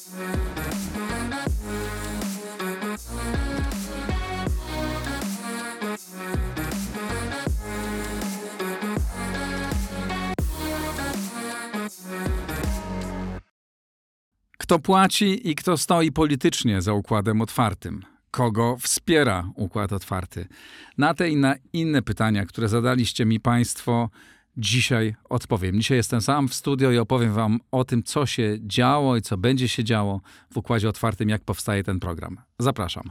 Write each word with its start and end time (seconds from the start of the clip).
Kto 0.00 0.08
płaci 14.78 15.50
i 15.50 15.54
kto 15.54 15.76
stoi 15.76 16.12
politycznie 16.12 16.82
za 16.82 16.92
układem 16.92 17.40
otwartym? 17.40 18.02
Kogo 18.30 18.76
wspiera 18.80 19.50
układ 19.54 19.92
otwarty? 19.92 20.46
Na 20.98 21.14
te 21.14 21.28
i 21.28 21.36
na 21.36 21.54
inne 21.72 22.02
pytania, 22.02 22.46
które 22.46 22.68
zadaliście 22.68 23.26
mi 23.26 23.40
Państwo, 23.40 24.10
dzisiaj 24.60 25.14
odpowiem. 25.28 25.80
Dzisiaj 25.80 25.96
jestem 25.96 26.20
sam 26.20 26.48
w 26.48 26.54
studio 26.54 26.90
i 26.90 26.98
opowiem 26.98 27.32
Wam 27.32 27.60
o 27.72 27.84
tym, 27.84 28.02
co 28.02 28.26
się 28.26 28.58
działo 28.60 29.16
i 29.16 29.22
co 29.22 29.36
będzie 29.36 29.68
się 29.68 29.84
działo 29.84 30.20
w 30.52 30.56
układzie 30.56 30.88
otwartym, 30.88 31.28
jak 31.28 31.44
powstaje 31.44 31.84
ten 31.84 32.00
program. 32.00 32.36
Zapraszam. 32.58 33.10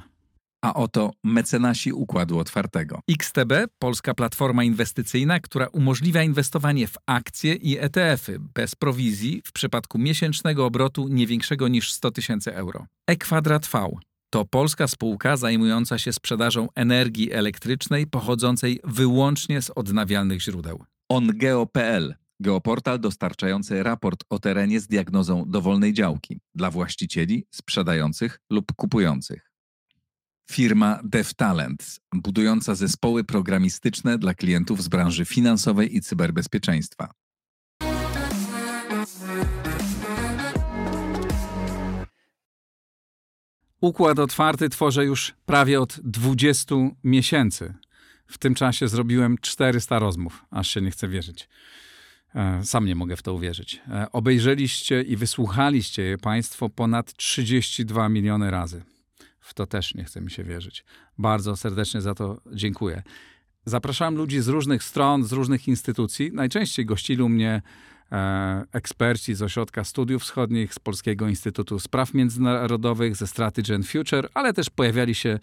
A 0.61 0.73
oto 0.73 1.11
mecenasi 1.23 1.93
Układu 1.93 2.39
Otwartego. 2.39 2.99
XTB, 3.09 3.53
polska 3.79 4.13
platforma 4.13 4.63
inwestycyjna, 4.63 5.39
która 5.39 5.67
umożliwia 5.67 6.23
inwestowanie 6.23 6.87
w 6.87 6.97
akcje 7.05 7.53
i 7.53 7.77
ETF-y 7.77 8.39
bez 8.53 8.75
prowizji 8.75 9.41
w 9.45 9.51
przypadku 9.51 9.99
miesięcznego 9.99 10.65
obrotu 10.65 11.07
nie 11.07 11.27
większego 11.27 11.67
niż 11.67 11.93
100 11.93 12.11
tysięcy 12.11 12.55
euro. 12.55 12.85
E-Kwadrat 13.07 13.67
V 13.67 13.89
to 14.29 14.45
polska 14.45 14.87
spółka 14.87 15.37
zajmująca 15.37 15.97
się 15.97 16.13
sprzedażą 16.13 16.67
energii 16.75 17.33
elektrycznej 17.33 18.07
pochodzącej 18.07 18.79
wyłącznie 18.83 19.61
z 19.61 19.69
odnawialnych 19.69 20.41
źródeł. 20.41 20.83
OnGeo.pl 21.09 22.15
Geoportal 22.41 22.99
dostarczający 22.99 23.83
raport 23.83 24.23
o 24.29 24.39
terenie 24.39 24.79
z 24.79 24.87
diagnozą 24.87 25.45
dowolnej 25.47 25.93
działki 25.93 26.39
dla 26.55 26.71
właścicieli, 26.71 27.45
sprzedających 27.51 28.39
lub 28.49 28.73
kupujących. 28.75 29.51
Firma 30.51 30.99
DevTalent, 31.03 31.99
budująca 32.13 32.75
zespoły 32.75 33.23
programistyczne 33.23 34.17
dla 34.17 34.33
klientów 34.33 34.83
z 34.83 34.87
branży 34.87 35.25
finansowej 35.25 35.95
i 35.95 36.01
cyberbezpieczeństwa. 36.01 37.13
Układ 43.81 44.19
otwarty 44.19 44.69
tworzę 44.69 45.05
już 45.05 45.33
prawie 45.45 45.81
od 45.81 45.99
20 46.03 46.75
miesięcy. 47.03 47.73
W 48.29 48.37
tym 48.37 48.55
czasie 48.55 48.87
zrobiłem 48.87 49.37
400 49.41 49.99
rozmów, 49.99 50.45
aż 50.51 50.67
się 50.67 50.81
nie 50.81 50.91
chce 50.91 51.07
wierzyć. 51.07 51.49
E, 52.35 52.63
sam 52.63 52.85
nie 52.85 52.95
mogę 52.95 53.15
w 53.15 53.21
to 53.21 53.33
uwierzyć. 53.33 53.81
E, 53.87 54.11
obejrzeliście 54.11 55.01
i 55.01 55.15
wysłuchaliście 55.15 56.01
je 56.01 56.17
Państwo 56.17 56.69
ponad 56.69 57.13
32 57.13 58.09
miliony 58.09 58.51
razy. 58.51 58.83
W 59.39 59.53
to 59.53 59.65
też 59.65 59.95
nie 59.95 60.03
chce 60.03 60.21
mi 60.21 60.31
się 60.31 60.43
wierzyć. 60.43 60.85
Bardzo 61.17 61.55
serdecznie 61.55 62.01
za 62.01 62.15
to 62.15 62.41
dziękuję. 62.53 63.03
Zapraszałem 63.65 64.15
ludzi 64.15 64.41
z 64.41 64.47
różnych 64.47 64.83
stron, 64.83 65.23
z 65.23 65.31
różnych 65.31 65.67
instytucji. 65.67 66.31
Najczęściej 66.33 66.85
gościli 66.85 67.23
u 67.23 67.29
mnie 67.29 67.61
eksperci 68.71 69.35
z 69.35 69.41
Ośrodka 69.41 69.83
Studiów 69.83 70.21
Wschodnich, 70.21 70.73
z 70.73 70.79
Polskiego 70.79 71.27
Instytutu 71.27 71.79
Spraw 71.79 72.13
Międzynarodowych, 72.13 73.15
ze 73.15 73.27
Strategy 73.27 73.75
and 73.75 73.87
Future, 73.87 74.29
ale 74.33 74.53
też 74.53 74.69
pojawiali 74.69 75.15
się 75.15 75.39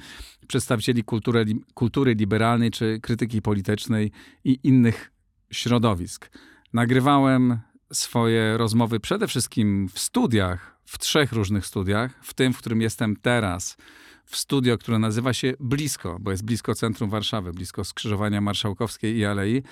przedstawicieli 0.48 1.04
kultury, 1.04 1.44
kultury 1.74 2.14
liberalnej 2.14 2.70
czy 2.70 3.00
krytyki 3.02 3.42
politycznej 3.42 4.12
i 4.44 4.58
innych 4.62 5.12
środowisk. 5.50 6.30
Nagrywałem 6.72 7.58
swoje 7.92 8.56
rozmowy 8.56 9.00
przede 9.00 9.26
wszystkim 9.26 9.88
w 9.88 9.98
studiach, 9.98 10.76
w 10.84 10.98
trzech 10.98 11.32
różnych 11.32 11.66
studiach, 11.66 12.24
w 12.24 12.34
tym, 12.34 12.52
w 12.52 12.58
którym 12.58 12.80
jestem 12.80 13.16
teraz, 13.16 13.76
w 14.24 14.36
studio, 14.36 14.78
które 14.78 14.98
nazywa 14.98 15.32
się 15.32 15.54
Blisko, 15.60 16.18
bo 16.20 16.30
jest 16.30 16.44
blisko 16.44 16.74
centrum 16.74 17.10
Warszawy, 17.10 17.52
blisko 17.52 17.84
skrzyżowania 17.84 18.40
Marszałkowskiej 18.40 19.16
i 19.16 19.24
Alei. 19.24 19.62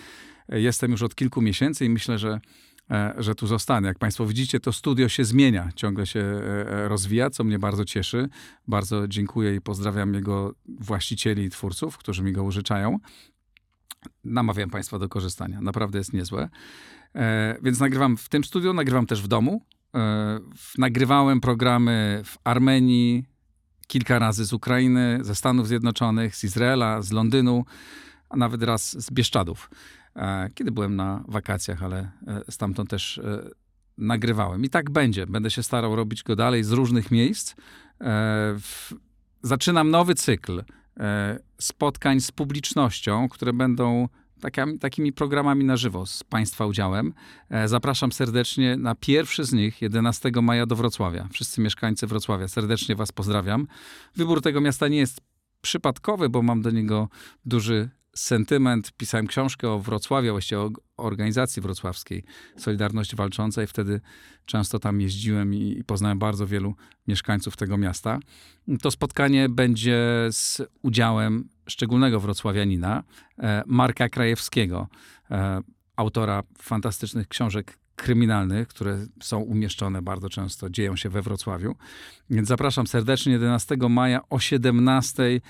Jestem 0.48 0.90
już 0.90 1.02
od 1.02 1.14
kilku 1.14 1.42
miesięcy 1.42 1.84
i 1.84 1.90
myślę, 1.90 2.18
że, 2.18 2.28
e, 2.30 2.40
że 3.18 3.34
tu 3.34 3.46
zostanę. 3.46 3.88
Jak 3.88 3.98
Państwo 3.98 4.26
widzicie, 4.26 4.60
to 4.60 4.72
studio 4.72 5.08
się 5.08 5.24
zmienia, 5.24 5.68
ciągle 5.76 6.06
się 6.06 6.20
e, 6.20 6.68
e, 6.68 6.88
rozwija, 6.88 7.30
co 7.30 7.44
mnie 7.44 7.58
bardzo 7.58 7.84
cieszy. 7.84 8.28
Bardzo 8.68 9.08
dziękuję 9.08 9.54
i 9.54 9.60
pozdrawiam 9.60 10.14
jego 10.14 10.54
właścicieli 10.66 11.42
i 11.42 11.50
twórców, 11.50 11.98
którzy 11.98 12.22
mi 12.22 12.32
go 12.32 12.44
użyczają. 12.44 12.98
Namawiam 14.24 14.70
Państwa 14.70 14.98
do 14.98 15.08
korzystania. 15.08 15.60
Naprawdę 15.60 15.98
jest 15.98 16.12
niezłe. 16.12 16.48
E, 17.14 17.56
więc 17.62 17.80
nagrywam 17.80 18.16
w 18.16 18.28
tym 18.28 18.44
studiu, 18.44 18.72
nagrywam 18.72 19.06
też 19.06 19.22
w 19.22 19.28
domu. 19.28 19.66
E, 19.94 20.38
nagrywałem 20.78 21.40
programy 21.40 22.22
w 22.24 22.38
Armenii, 22.44 23.24
kilka 23.86 24.18
razy 24.18 24.44
z 24.44 24.52
Ukrainy, 24.52 25.18
ze 25.22 25.34
Stanów 25.34 25.68
Zjednoczonych, 25.68 26.36
z 26.36 26.44
Izraela, 26.44 27.02
z 27.02 27.12
Londynu, 27.12 27.64
a 28.30 28.36
nawet 28.36 28.62
raz 28.62 29.04
z 29.04 29.10
Bieszczadów, 29.10 29.70
e, 29.70 30.03
kiedy 30.54 30.72
byłem 30.72 30.96
na 30.96 31.24
wakacjach, 31.28 31.82
ale 31.82 32.10
e, 32.26 32.42
stamtąd 32.52 32.90
też 32.90 33.18
e, 33.18 33.50
nagrywałem. 33.98 34.64
I 34.64 34.70
tak 34.70 34.90
będzie. 34.90 35.26
Będę 35.26 35.50
się 35.50 35.62
starał 35.62 35.96
robić 35.96 36.22
go 36.22 36.36
dalej 36.36 36.64
z 36.64 36.72
różnych 36.72 37.10
miejsc. 37.10 37.54
E, 38.00 38.56
zaczynam 39.42 39.90
nowy 39.90 40.14
cykl 40.14 40.64
spotkań 41.58 42.20
z 42.20 42.32
publicznością, 42.32 43.28
które 43.28 43.52
będą 43.52 44.08
takimi, 44.80 45.12
programami 45.12 45.64
na 45.64 45.76
żywo 45.76 46.06
z 46.06 46.24
Państwa 46.24 46.66
udziałem. 46.66 47.12
E, 47.50 47.68
zapraszam 47.68 48.12
serdecznie 48.12 48.76
na 48.76 48.94
pierwszy 48.94 49.44
z 49.44 49.52
nich 49.52 49.82
11 49.82 50.30
maja 50.42 50.66
do 50.66 50.76
Wrocławia. 50.76 51.28
Wszyscy 51.32 51.60
mieszkańcy 51.60 52.06
Wrocławia, 52.06 52.48
serdecznie 52.48 52.96
Was 52.96 53.12
pozdrawiam. 53.12 53.66
Wybór 54.16 54.42
tego 54.42 54.60
miasta 54.60 54.88
nie 54.88 54.98
jest 54.98 55.20
przypadkowy, 55.60 56.28
bo 56.28 56.42
mam 56.42 56.62
do 56.62 56.70
niego 56.70 57.08
duży 57.44 57.90
sentyment. 58.14 58.92
Pisałem 58.96 59.26
książkę 59.26 59.70
o 59.70 59.78
Wrocławiu, 59.78 60.30
właściwie 60.30 60.60
o 60.60 60.70
organizacji 60.96 61.62
wrocławskiej 61.62 62.24
Solidarność 62.56 63.16
Walcząca 63.16 63.62
i 63.62 63.66
wtedy 63.66 64.00
często 64.46 64.78
tam 64.78 65.00
jeździłem 65.00 65.54
i, 65.54 65.78
i 65.78 65.84
poznałem 65.84 66.18
bardzo 66.18 66.46
wielu 66.46 66.74
mieszkańców 67.08 67.56
tego 67.56 67.78
miasta. 67.78 68.18
To 68.82 68.90
spotkanie 68.90 69.48
będzie 69.48 70.28
z 70.30 70.62
udziałem 70.82 71.48
szczególnego 71.68 72.20
wrocławianina, 72.20 73.02
e, 73.38 73.62
Marka 73.66 74.08
Krajewskiego, 74.08 74.88
e, 75.30 75.60
autora 75.96 76.42
fantastycznych 76.58 77.28
książek 77.28 77.78
kryminalnych, 77.96 78.68
które 78.68 79.06
są 79.22 79.38
umieszczone 79.38 80.02
bardzo 80.02 80.28
często, 80.28 80.70
dzieją 80.70 80.96
się 80.96 81.08
we 81.08 81.22
Wrocławiu. 81.22 81.74
Więc 82.30 82.48
zapraszam 82.48 82.86
serdecznie 82.86 83.32
11 83.32 83.76
maja 83.88 84.20
o 84.28 84.38
17 84.38 85.22
e, 85.22 85.40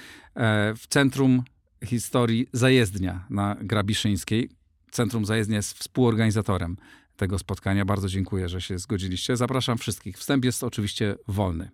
w 0.77 0.87
Centrum 0.89 1.43
Historii 1.87 2.47
Zajezdnia 2.53 3.27
na 3.31 3.57
Grabiszyńskiej. 3.61 4.51
Centrum 4.91 5.25
Zajezdnia 5.25 5.57
jest 5.57 5.79
współorganizatorem 5.79 6.77
tego 7.17 7.39
spotkania. 7.39 7.85
Bardzo 7.85 8.09
dziękuję, 8.09 8.49
że 8.49 8.61
się 8.61 8.79
zgodziliście. 8.79 9.37
Zapraszam 9.37 9.79
wszystkich. 9.79 10.19
Wstęp 10.19 10.45
jest 10.45 10.65
oczywiście 10.65 11.17
wolny. 11.29 11.71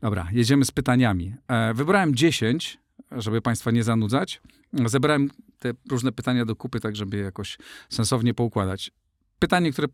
Dobra, 0.00 0.28
jedziemy 0.32 0.64
z 0.64 0.70
pytaniami. 0.70 1.34
Wybrałem 1.74 2.14
10 2.14 2.78
żeby 3.12 3.42
Państwa 3.42 3.70
nie 3.70 3.84
zanudzać, 3.84 4.40
zebrałem 4.86 5.30
te 5.58 5.72
różne 5.90 6.12
pytania 6.12 6.44
do 6.44 6.56
kupy, 6.56 6.80
tak 6.80 6.96
żeby 6.96 7.16
jakoś 7.16 7.58
sensownie 7.88 8.34
poukładać. 8.34 8.90
Pytanie, 9.38 9.72
które 9.72 9.88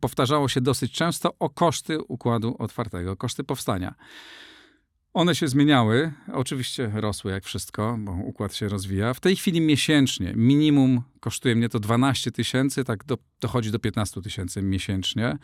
powtarzało 0.00 0.48
się 0.48 0.60
dosyć 0.60 0.92
często 0.92 1.34
o 1.38 1.50
koszty 1.50 2.02
układu 2.02 2.56
otwartego, 2.58 3.16
koszty 3.16 3.44
powstania. 3.44 3.94
One 5.16 5.34
się 5.34 5.48
zmieniały, 5.48 6.12
oczywiście 6.32 6.90
rosły 6.94 7.32
jak 7.32 7.44
wszystko, 7.44 7.96
bo 7.98 8.12
układ 8.12 8.54
się 8.54 8.68
rozwija. 8.68 9.14
W 9.14 9.20
tej 9.20 9.36
chwili 9.36 9.60
miesięcznie 9.60 10.32
minimum 10.36 11.02
kosztuje 11.20 11.56
mnie 11.56 11.68
to 11.68 11.80
12 11.80 12.32
tysięcy, 12.32 12.84
tak 12.84 13.04
do, 13.04 13.18
dochodzi 13.40 13.70
do 13.70 13.78
15 13.78 14.22
tysięcy 14.22 14.62
miesięcznie. 14.62 15.38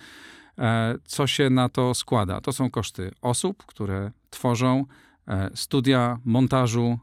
E, 0.59 0.95
co 1.05 1.27
się 1.27 1.51
na 1.51 1.69
to 1.69 1.95
składa? 1.95 2.41
To 2.41 2.53
są 2.53 2.71
koszty 2.71 3.11
osób, 3.23 3.67
które 3.67 4.11
tworzą 4.31 4.85
E, 5.29 5.51
studia 5.55 6.19
montażu, 6.25 6.99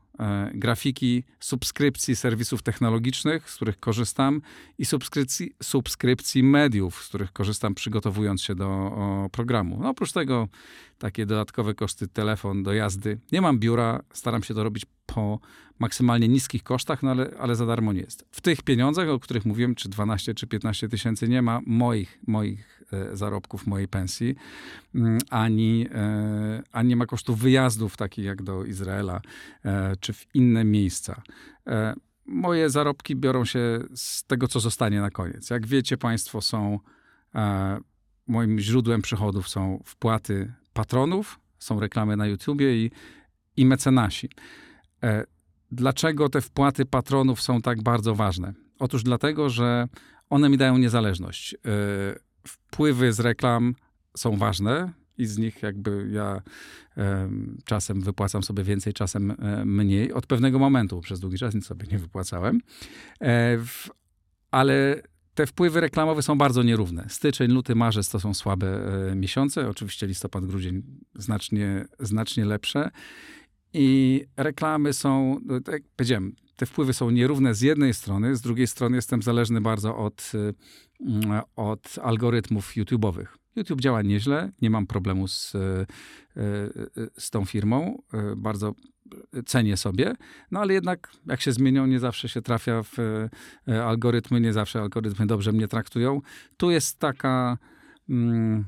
grafiki, 0.54 1.24
subskrypcji 1.40 2.16
serwisów 2.16 2.62
technologicznych, 2.62 3.50
z 3.50 3.56
których 3.56 3.80
korzystam, 3.80 4.42
i 4.78 4.86
subskrypcji, 4.86 5.52
subskrypcji 5.64 6.44
mediów, 6.44 7.04
z 7.04 7.08
których 7.08 7.34
korzystam, 7.34 7.76
przygotowując 7.76 8.42
się 8.42 8.56
do 8.56 9.30
programu. 9.32 9.80
No, 9.82 9.90
oprócz 9.90 10.12
tego 10.12 10.48
takie 10.98 11.26
dodatkowe 11.26 11.74
koszty 11.74 12.08
telefon, 12.08 12.64
dojazdy. 12.64 13.20
Nie 13.32 13.42
mam 13.42 13.60
biura, 13.60 14.00
staram 14.14 14.44
się 14.44 14.54
to 14.54 14.64
robić 14.64 14.86
po 15.06 15.40
maksymalnie 15.80 16.28
niskich 16.28 16.64
kosztach, 16.64 17.04
no 17.04 17.12
ale, 17.12 17.32
ale 17.40 17.56
za 17.56 17.66
darmo 17.66 17.94
nie 17.94 18.02
jest. 18.02 18.26
W 18.32 18.42
tych 18.42 18.62
pieniądzach, 18.62 19.10
o 19.10 19.20
których 19.20 19.46
mówiłem, 19.46 19.76
czy 19.76 19.90
12 19.90 20.34
czy 20.34 20.48
15 20.48 20.90
tysięcy, 20.90 21.28
nie 21.28 21.42
ma 21.42 21.60
moich, 21.66 22.20
moich 22.28 22.79
e, 22.79 22.79
zarobków, 23.14 23.68
mojej 23.68 23.88
pensji, 23.88 24.36
mm, 24.96 25.20
ani, 25.30 25.88
e, 25.92 26.64
ani 26.72 26.90
nie 26.90 26.96
ma 26.96 27.06
kosztów 27.06 27.40
wyjazdów 27.40 27.98
takich 27.98 28.26
jak 28.26 28.44
do 28.44 28.66
Izraela 28.66 29.22
e, 29.66 29.96
czy 30.00 30.14
w 30.14 30.26
inne 30.34 30.64
miejsca. 30.64 31.22
E, 31.68 31.94
moje 32.26 32.70
zarobki 32.70 33.16
biorą 33.16 33.46
się 33.46 33.80
z 33.96 34.24
tego, 34.24 34.48
co 34.48 34.60
zostanie 34.60 35.02
na 35.02 35.10
koniec. 35.10 35.50
Jak 35.50 35.68
wiecie, 35.68 35.98
Państwo 35.98 36.42
są 36.42 36.80
e, 37.36 37.80
moim 38.28 38.60
źródłem 38.60 39.02
przychodów 39.02 39.50
są 39.50 39.84
wpłaty 39.86 40.54
patronów, 40.74 41.40
są 41.60 41.80
reklamy 41.80 42.18
na 42.18 42.28
YouTubie 42.28 42.86
i, 42.86 42.92
i 43.58 43.66
mecenasi. 43.66 44.30
E, 45.04 45.24
dlaczego 45.72 46.30
te 46.30 46.42
wpłaty 46.42 46.86
patronów 46.86 47.42
są 47.42 47.62
tak 47.62 47.82
bardzo 47.82 48.16
ważne? 48.16 48.54
Otóż 48.80 49.04
dlatego, 49.04 49.50
że 49.50 49.88
one 50.30 50.50
mi 50.50 50.58
dają 50.58 50.78
niezależność. 50.78 51.54
E, 51.54 51.58
wpływy 52.48 53.14
z 53.14 53.20
reklam 53.20 53.76
są 54.18 54.38
ważne 54.38 54.94
i 55.18 55.26
z 55.26 55.38
nich 55.38 55.64
jakby 55.64 56.10
ja 56.12 56.42
e, 56.98 57.30
czasem 57.66 58.02
wypłacam 58.02 58.44
sobie 58.44 58.64
więcej, 58.64 58.94
czasem 58.94 59.32
e, 59.32 59.66
mniej. 59.66 60.14
Od 60.14 60.28
pewnego 60.28 60.60
momentu, 60.60 61.02
przez 61.02 61.20
długi 61.20 61.38
czas 61.38 61.56
nic 61.56 61.66
sobie 61.66 61.88
nie 61.92 61.98
wypłacałem. 61.98 62.62
E, 63.20 63.58
w, 63.58 63.90
ale 64.52 65.02
te 65.34 65.46
wpływy 65.46 65.82
reklamowe 65.82 66.22
są 66.22 66.38
bardzo 66.38 66.64
nierówne. 66.64 67.06
Styczeń, 67.10 67.52
luty, 67.52 67.76
marzec 67.76 68.10
to 68.10 68.20
są 68.20 68.34
słabe 68.34 68.68
e, 69.12 69.16
miesiące. 69.16 69.70
Oczywiście 69.70 70.08
listopad, 70.08 70.46
grudzień 70.46 70.84
znacznie, 71.16 71.86
znacznie 72.00 72.46
lepsze. 72.46 72.90
I 73.74 74.26
reklamy 74.38 74.94
są, 74.94 75.40
no, 75.46 75.62
tak 75.62 75.74
jak 75.74 75.84
powiedziałem, 75.96 76.36
te 76.60 76.66
wpływy 76.66 76.94
są 76.94 77.10
nierówne 77.10 77.54
z 77.54 77.62
jednej 77.62 77.94
strony, 77.94 78.36
z 78.36 78.42
drugiej 78.42 78.68
strony 78.68 78.96
jestem 78.96 79.22
zależny 79.22 79.62
bardzo 79.62 79.98
od, 79.98 80.32
e, 81.30 81.42
od 81.56 82.00
algorytmów 82.02 82.72
YouTube'owych. 82.76 83.26
YouTube 83.56 83.82
działa 83.82 84.02
nieźle, 84.02 84.52
nie 84.62 84.70
mam 84.70 84.88
problemu 84.88 85.28
z, 85.28 85.56
e, 85.56 85.86
z 87.18 87.30
tą 87.30 87.46
firmą, 87.46 88.02
bardzo 88.38 88.74
cenię 89.46 89.78
sobie, 89.78 90.16
no 90.52 90.60
ale 90.60 90.74
jednak 90.74 91.12
jak 91.26 91.42
się 91.42 91.52
zmienią, 91.52 91.86
nie 91.86 92.00
zawsze 92.00 92.30
się 92.30 92.42
trafia 92.42 92.84
w 92.84 92.98
algorytmy, 93.86 94.42
nie 94.42 94.54
zawsze 94.54 94.82
algorytmy 94.82 95.28
dobrze 95.28 95.52
mnie 95.52 95.68
traktują. 95.68 96.22
Tu 96.58 96.72
jest 96.72 97.00
taka 97.00 97.58
mm, 98.10 98.66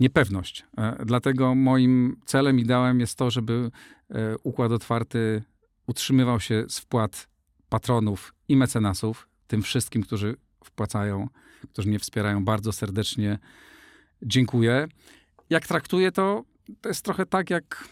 niepewność. 0.00 0.66
E, 0.78 1.04
dlatego 1.04 1.54
moim 1.54 2.16
celem, 2.24 2.58
ideałem 2.58 3.00
jest 3.00 3.18
to, 3.18 3.30
żeby 3.30 3.70
e, 4.10 4.36
układ 4.42 4.72
otwarty 4.72 5.42
utrzymywał 5.86 6.40
się 6.40 6.64
z 6.68 6.78
wpłat 6.78 7.28
patronów 7.68 8.34
i 8.48 8.56
mecenasów, 8.56 9.28
tym 9.46 9.62
wszystkim, 9.62 10.02
którzy 10.02 10.36
wpłacają, 10.64 11.28
którzy 11.72 11.88
mnie 11.88 11.98
wspierają 11.98 12.44
bardzo 12.44 12.72
serdecznie. 12.72 13.38
Dziękuję. 14.22 14.88
Jak 15.50 15.66
traktuję 15.66 16.12
to, 16.12 16.44
to 16.80 16.88
jest 16.88 17.04
trochę 17.04 17.26
tak, 17.26 17.50
jak 17.50 17.88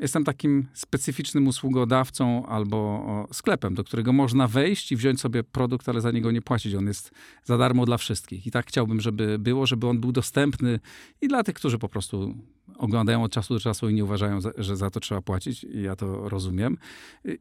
jestem 0.00 0.24
takim 0.24 0.66
specyficznym 0.74 1.46
usługodawcą 1.46 2.46
albo 2.46 3.28
sklepem, 3.32 3.74
do 3.74 3.84
którego 3.84 4.12
można 4.12 4.48
wejść 4.48 4.92
i 4.92 4.96
wziąć 4.96 5.20
sobie 5.20 5.44
produkt, 5.44 5.88
ale 5.88 6.00
za 6.00 6.10
niego 6.10 6.30
nie 6.30 6.42
płacić. 6.42 6.74
On 6.74 6.86
jest 6.86 7.10
za 7.44 7.58
darmo 7.58 7.86
dla 7.86 7.96
wszystkich. 7.96 8.46
I 8.46 8.50
tak 8.50 8.66
chciałbym, 8.66 9.00
żeby 9.00 9.38
było, 9.38 9.66
żeby 9.66 9.86
on 9.86 10.00
był 10.00 10.12
dostępny 10.12 10.80
i 11.20 11.28
dla 11.28 11.44
tych, 11.44 11.54
którzy 11.54 11.78
po 11.78 11.88
prostu 11.88 12.34
oglądają 12.78 13.22
od 13.22 13.32
czasu 13.32 13.54
do 13.54 13.60
czasu 13.60 13.88
i 13.88 13.94
nie 13.94 14.04
uważają, 14.04 14.38
że 14.56 14.76
za 14.76 14.90
to 14.90 15.00
trzeba 15.00 15.22
płacić. 15.22 15.64
I 15.64 15.82
ja 15.82 15.96
to 15.96 16.28
rozumiem. 16.28 16.76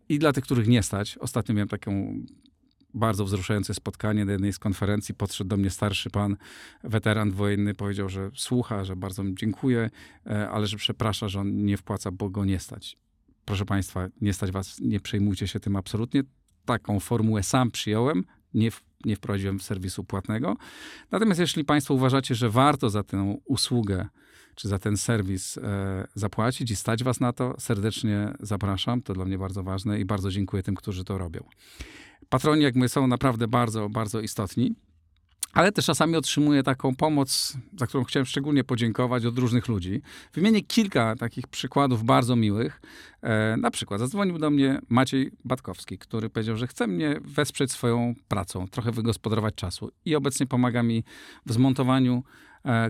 I 0.10 0.20
dla 0.20 0.34
tych, 0.34 0.44
których 0.44 0.68
nie 0.68 0.84
stać. 0.84 1.18
Ostatnio 1.18 1.56
miałem 1.56 1.68
taką 1.68 2.20
bardzo 2.94 3.26
wzruszające 3.26 3.74
spotkanie 3.74 4.26
na 4.26 4.32
jednej 4.32 4.54
z 4.54 4.60
konferencji. 4.60 5.16
Podszedł 5.16 5.48
do 5.48 5.58
mnie 5.58 5.70
starszy 5.70 6.10
pan, 6.10 6.38
weteran 6.84 7.32
wojenny, 7.32 7.74
powiedział, 7.74 8.10
że 8.10 8.32
słucha, 8.36 8.86
że 8.86 8.96
bardzo 8.96 9.24
mi 9.24 9.36
dziękuję, 9.36 9.90
e, 10.26 10.50
ale 10.50 10.68
że 10.68 10.78
przeprasza, 10.78 11.30
że 11.30 11.40
on 11.40 11.66
nie 11.66 11.78
wpłaca, 11.78 12.12
bo 12.12 12.30
go 12.30 12.46
nie 12.46 12.60
stać. 12.60 12.98
Proszę 13.46 13.66
państwa, 13.66 14.08
nie 14.22 14.34
stać 14.34 14.52
was, 14.52 14.80
nie 14.80 15.00
przejmujcie 15.00 15.48
się 15.48 15.60
tym 15.60 15.76
absolutnie. 15.76 16.24
Taką 16.66 17.00
formułę 17.00 17.44
sam 17.44 17.72
przyjąłem, 17.72 18.24
nie, 18.54 18.70
nie 19.06 19.16
wprowadziłem 19.16 19.60
serwisu 19.60 20.04
płatnego. 20.04 20.58
Natomiast 21.12 21.40
jeśli 21.40 21.66
państwo 21.66 21.94
uważacie, 21.94 22.36
że 22.36 22.50
warto 22.50 22.90
za 22.90 23.04
tę 23.04 23.38
usługę 23.46 24.08
czy 24.58 24.68
za 24.68 24.80
ten 24.80 24.98
serwis 24.98 25.58
e, 25.58 26.08
zapłacić 26.16 26.72
i 26.72 26.76
stać 26.76 27.04
was 27.04 27.20
na 27.20 27.34
to, 27.34 27.56
serdecznie 27.60 28.34
zapraszam. 28.40 29.02
To 29.02 29.14
dla 29.14 29.26
mnie 29.26 29.38
bardzo 29.38 29.64
ważne 29.64 30.00
i 30.00 30.06
bardzo 30.06 30.32
dziękuję 30.32 30.64
tym, 30.64 30.76
którzy 30.76 31.04
to 31.04 31.18
robią. 31.18 31.44
Patroni, 32.30 32.64
jak 32.64 32.76
my, 32.76 32.90
są 32.90 33.08
naprawdę 33.08 33.48
bardzo, 33.48 33.90
bardzo 33.90 34.22
istotni. 34.22 34.76
Ale 35.54 35.72
też 35.72 35.86
czasami 35.86 36.16
otrzymuję 36.16 36.64
taką 36.64 36.96
pomoc, 36.96 37.58
za 37.80 37.88
którą 37.88 38.04
chciałem 38.04 38.26
szczególnie 38.26 38.64
podziękować 38.64 39.26
od 39.26 39.38
różnych 39.38 39.68
ludzi. 39.68 40.02
Wymienię 40.34 40.62
kilka 40.62 41.16
takich 41.16 41.48
przykładów 41.48 42.04
bardzo 42.04 42.36
miłych. 42.36 42.82
E, 43.22 43.58
na 43.58 43.72
przykład 43.72 44.00
zadzwonił 44.00 44.38
do 44.38 44.50
mnie 44.50 44.80
Maciej 44.90 45.32
Batkowski, 45.46 45.98
który 45.98 46.30
powiedział, 46.30 46.58
że 46.58 46.68
chce 46.68 46.88
mnie 46.88 47.20
wesprzeć 47.22 47.72
swoją 47.72 48.16
pracą, 48.28 48.68
trochę 48.68 48.92
wygospodarować 48.92 49.56
czasu 49.56 49.92
i 50.06 50.16
obecnie 50.16 50.46
pomaga 50.46 50.84
mi 50.84 51.04
w 51.46 51.54
zmontowaniu 51.54 52.24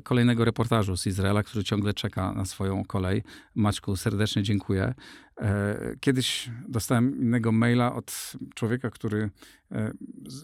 kolejnego 0.03 0.45
reportażu 0.45 0.97
z 0.97 1.07
Izraela, 1.07 1.43
który 1.43 1.63
ciągle 1.63 1.93
czeka 1.93 2.33
na 2.33 2.45
swoją 2.45 2.85
kolej. 2.85 3.23
Maćku, 3.55 3.95
serdecznie 3.95 4.43
dziękuję. 4.43 4.93
E, 5.41 5.95
kiedyś 5.99 6.49
dostałem 6.67 7.21
innego 7.21 7.51
maila 7.51 7.95
od 7.95 8.33
człowieka, 8.55 8.89
który 8.89 9.29
e, 9.71 9.91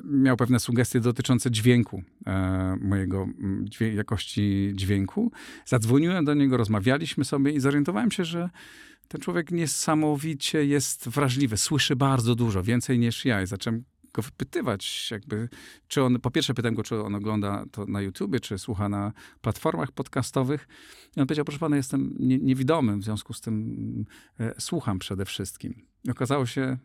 miał 0.05 0.37
pewne 0.37 0.59
sugestie 0.59 0.99
dotyczące 0.99 1.51
dźwięku, 1.51 2.03
mojego 2.81 3.27
jakości 3.95 4.71
dźwięku. 4.75 5.31
Zadzwoniłem 5.65 6.25
do 6.25 6.33
niego, 6.33 6.57
rozmawialiśmy 6.57 7.25
sobie 7.25 7.51
i 7.51 7.59
zorientowałem 7.59 8.11
się, 8.11 8.25
że 8.25 8.49
ten 9.07 9.21
człowiek 9.21 9.51
niesamowicie 9.51 10.65
jest 10.65 11.09
wrażliwy, 11.09 11.57
słyszy 11.57 11.95
bardzo 11.95 12.35
dużo, 12.35 12.63
więcej 12.63 12.99
niż 12.99 13.25
ja. 13.25 13.41
I 13.41 13.47
zacząłem 13.47 13.83
go 14.13 14.21
wypytywać, 14.21 15.11
jakby, 15.11 15.49
czy 15.87 16.03
on, 16.03 16.19
po 16.19 16.31
pierwsze 16.31 16.53
pytałem 16.53 16.75
go, 16.75 16.83
czy 16.83 17.01
on 17.01 17.15
ogląda 17.15 17.65
to 17.71 17.85
na 17.85 18.01
YouTubie, 18.01 18.39
czy 18.39 18.57
słucha 18.57 18.89
na 18.89 19.13
platformach 19.41 19.91
podcastowych. 19.91 20.67
I 21.17 21.21
on 21.21 21.27
powiedział, 21.27 21.45
proszę 21.45 21.59
pana, 21.59 21.77
jestem 21.77 22.15
nie, 22.19 22.37
niewidomym, 22.37 22.99
w 22.99 23.03
związku 23.03 23.33
z 23.33 23.41
tym 23.41 24.05
e, 24.39 24.53
słucham 24.59 24.99
przede 24.99 25.25
wszystkim. 25.25 25.85
I 26.03 26.11
okazało 26.11 26.45
się, 26.45 26.77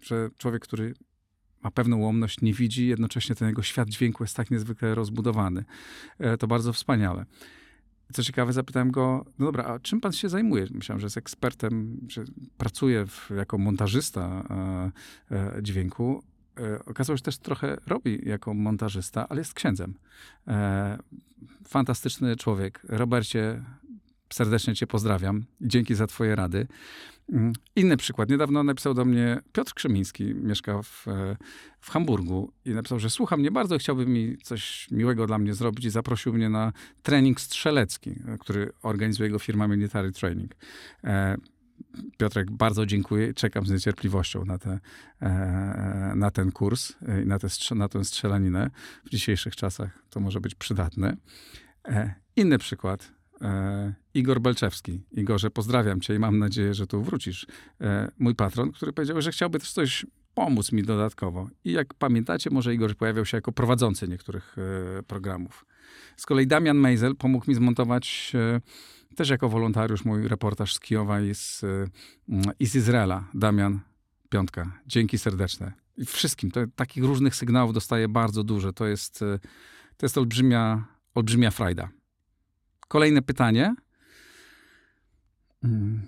że 0.00 0.30
człowiek, 0.38 0.62
który 0.62 0.94
ma 1.62 1.70
pewną 1.70 1.98
łomność, 1.98 2.40
nie 2.40 2.52
widzi, 2.52 2.86
jednocześnie 2.86 3.34
ten 3.34 3.48
jego 3.48 3.62
świat 3.62 3.88
dźwięku 3.88 4.24
jest 4.24 4.36
tak 4.36 4.50
niezwykle 4.50 4.94
rozbudowany. 4.94 5.64
E, 6.18 6.36
to 6.36 6.46
bardzo 6.46 6.72
wspaniałe. 6.72 7.24
Co 8.12 8.22
ciekawe, 8.22 8.52
zapytałem 8.52 8.90
go, 8.90 9.24
no 9.38 9.46
dobra, 9.46 9.64
a 9.64 9.78
czym 9.78 10.00
pan 10.00 10.12
się 10.12 10.28
zajmuje? 10.28 10.66
Myślałem, 10.70 11.00
że 11.00 11.06
jest 11.06 11.16
ekspertem, 11.16 12.00
że 12.08 12.24
pracuje 12.58 13.06
w, 13.06 13.30
jako 13.36 13.58
montażysta 13.58 14.44
e, 15.30 15.36
e, 15.36 15.62
dźwięku. 15.62 16.22
E, 16.60 16.84
okazało 16.84 17.16
się, 17.16 17.22
też 17.22 17.38
trochę 17.38 17.76
robi 17.86 18.28
jako 18.28 18.54
montażysta, 18.54 19.28
ale 19.28 19.40
jest 19.40 19.54
księdzem. 19.54 19.94
E, 20.48 20.98
fantastyczny 21.68 22.36
człowiek. 22.36 22.80
Robercie, 22.88 23.64
serdecznie 24.32 24.74
cię 24.74 24.86
pozdrawiam. 24.86 25.44
Dzięki 25.60 25.94
za 25.94 26.06
twoje 26.06 26.36
rady. 26.36 26.66
Mm, 27.32 27.52
inny 27.76 27.96
przykład. 27.96 28.30
Niedawno 28.30 28.62
napisał 28.62 28.94
do 28.94 29.04
mnie 29.04 29.40
Piotr 29.52 29.74
Krzemiński, 29.74 30.34
mieszka 30.34 30.82
w, 30.82 31.08
e, 31.08 31.36
w 31.80 31.90
Hamburgu 31.90 32.52
i 32.64 32.70
napisał, 32.70 32.98
że 32.98 33.10
słucha 33.10 33.36
mnie 33.36 33.50
bardzo, 33.50 33.78
chciałby 33.78 34.06
mi 34.06 34.38
coś 34.38 34.88
miłego 34.90 35.26
dla 35.26 35.38
mnie 35.38 35.54
zrobić 35.54 35.84
i 35.84 35.90
zaprosił 35.90 36.32
mnie 36.32 36.48
na 36.48 36.72
trening 37.02 37.40
strzelecki, 37.40 38.14
który 38.40 38.72
organizuje 38.82 39.26
jego 39.26 39.38
firma 39.38 39.68
Military 39.68 40.12
Training. 40.12 40.54
Piotrek, 42.18 42.50
bardzo 42.50 42.86
dziękuję. 42.86 43.34
Czekam 43.34 43.66
z 43.66 43.70
niecierpliwością 43.70 44.44
na, 44.44 44.58
te, 44.58 44.80
e, 45.20 46.12
na 46.16 46.30
ten 46.30 46.52
kurs 46.52 46.92
i 47.24 47.26
na, 47.26 47.38
na 47.74 47.88
tę 47.88 48.04
strzelaninę. 48.04 48.70
W 49.04 49.10
dzisiejszych 49.10 49.56
czasach 49.56 50.02
to 50.10 50.20
może 50.20 50.40
być 50.40 50.54
przydatne. 50.54 51.16
E, 51.88 52.14
inny 52.36 52.58
przykład. 52.58 53.12
E, 53.42 53.94
Igor 54.14 54.40
Belczewski. 54.40 55.02
Igorze, 55.12 55.50
pozdrawiam 55.50 56.00
cię 56.00 56.14
i 56.14 56.18
mam 56.18 56.38
nadzieję, 56.38 56.74
że 56.74 56.86
tu 56.86 57.02
wrócisz. 57.02 57.46
Mój 58.18 58.34
patron, 58.34 58.72
który 58.72 58.92
powiedział, 58.92 59.22
że 59.22 59.32
chciałby 59.32 59.58
też 59.58 59.72
coś 59.72 60.06
pomóc 60.34 60.72
mi 60.72 60.82
dodatkowo. 60.82 61.48
I 61.64 61.72
jak 61.72 61.94
pamiętacie, 61.94 62.50
może 62.50 62.74
Igor 62.74 62.96
pojawiał 62.96 63.24
się 63.24 63.36
jako 63.36 63.52
prowadzący 63.52 64.08
niektórych 64.08 64.56
programów. 65.06 65.66
Z 66.16 66.26
kolei 66.26 66.46
Damian 66.46 66.76
Meisel 66.76 67.16
pomógł 67.16 67.44
mi 67.48 67.54
zmontować 67.54 68.32
też 69.16 69.28
jako 69.28 69.48
wolontariusz 69.48 70.04
mój 70.04 70.28
reportaż 70.28 70.74
z 70.74 70.80
Kijowa 70.80 71.20
i 71.20 71.34
z, 71.34 71.62
mm, 71.64 72.44
i 72.60 72.66
z 72.66 72.74
Izraela. 72.74 73.24
Damian 73.34 73.80
Piątka. 74.28 74.80
Dzięki 74.86 75.18
serdeczne. 75.18 75.72
I 75.96 76.04
wszystkim. 76.04 76.50
To, 76.50 76.60
takich 76.76 77.04
różnych 77.04 77.36
sygnałów 77.36 77.74
dostaję 77.74 78.08
bardzo 78.08 78.44
dużo. 78.44 78.72
To 78.72 78.86
jest, 78.86 79.22
e, 79.22 79.38
to 79.96 80.06
jest 80.06 80.18
olbrzymia, 80.18 80.84
olbrzymia 81.14 81.50
frajda. 81.50 81.88
Kolejne 82.88 83.22
pytanie. 83.22 83.74
Mm. 85.64 86.06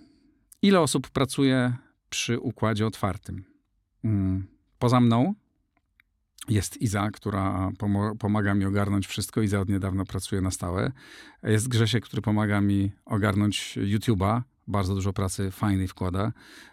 Ile 0.63 0.81
osób 0.81 1.11
pracuje 1.11 1.77
przy 2.11 2.39
układzie 2.39 2.87
otwartym? 2.87 3.45
Mm. 4.05 4.47
Poza 4.79 5.01
mną 5.01 5.35
jest 6.49 6.83
Iza, 6.83 7.11
która 7.11 7.71
pomaga 8.19 8.55
mi 8.55 8.65
ogarnąć 8.65 9.07
wszystko. 9.07 9.43
Iza 9.43 9.61
od 9.61 9.69
niedawna 9.69 10.05
pracuje 10.05 10.41
na 10.41 10.51
stałe. 10.51 10.93
Jest 11.43 11.69
Grzesiek, 11.69 12.05
który 12.05 12.23
pomaga 12.23 12.61
mi 12.61 12.93
ogarnąć 13.05 13.79
YouTube'a. 13.79 14.43
Bardzo 14.67 14.95
dużo 14.95 15.13
pracy 15.13 15.51
fajnej 15.51 15.89
wkłada. 15.89 16.33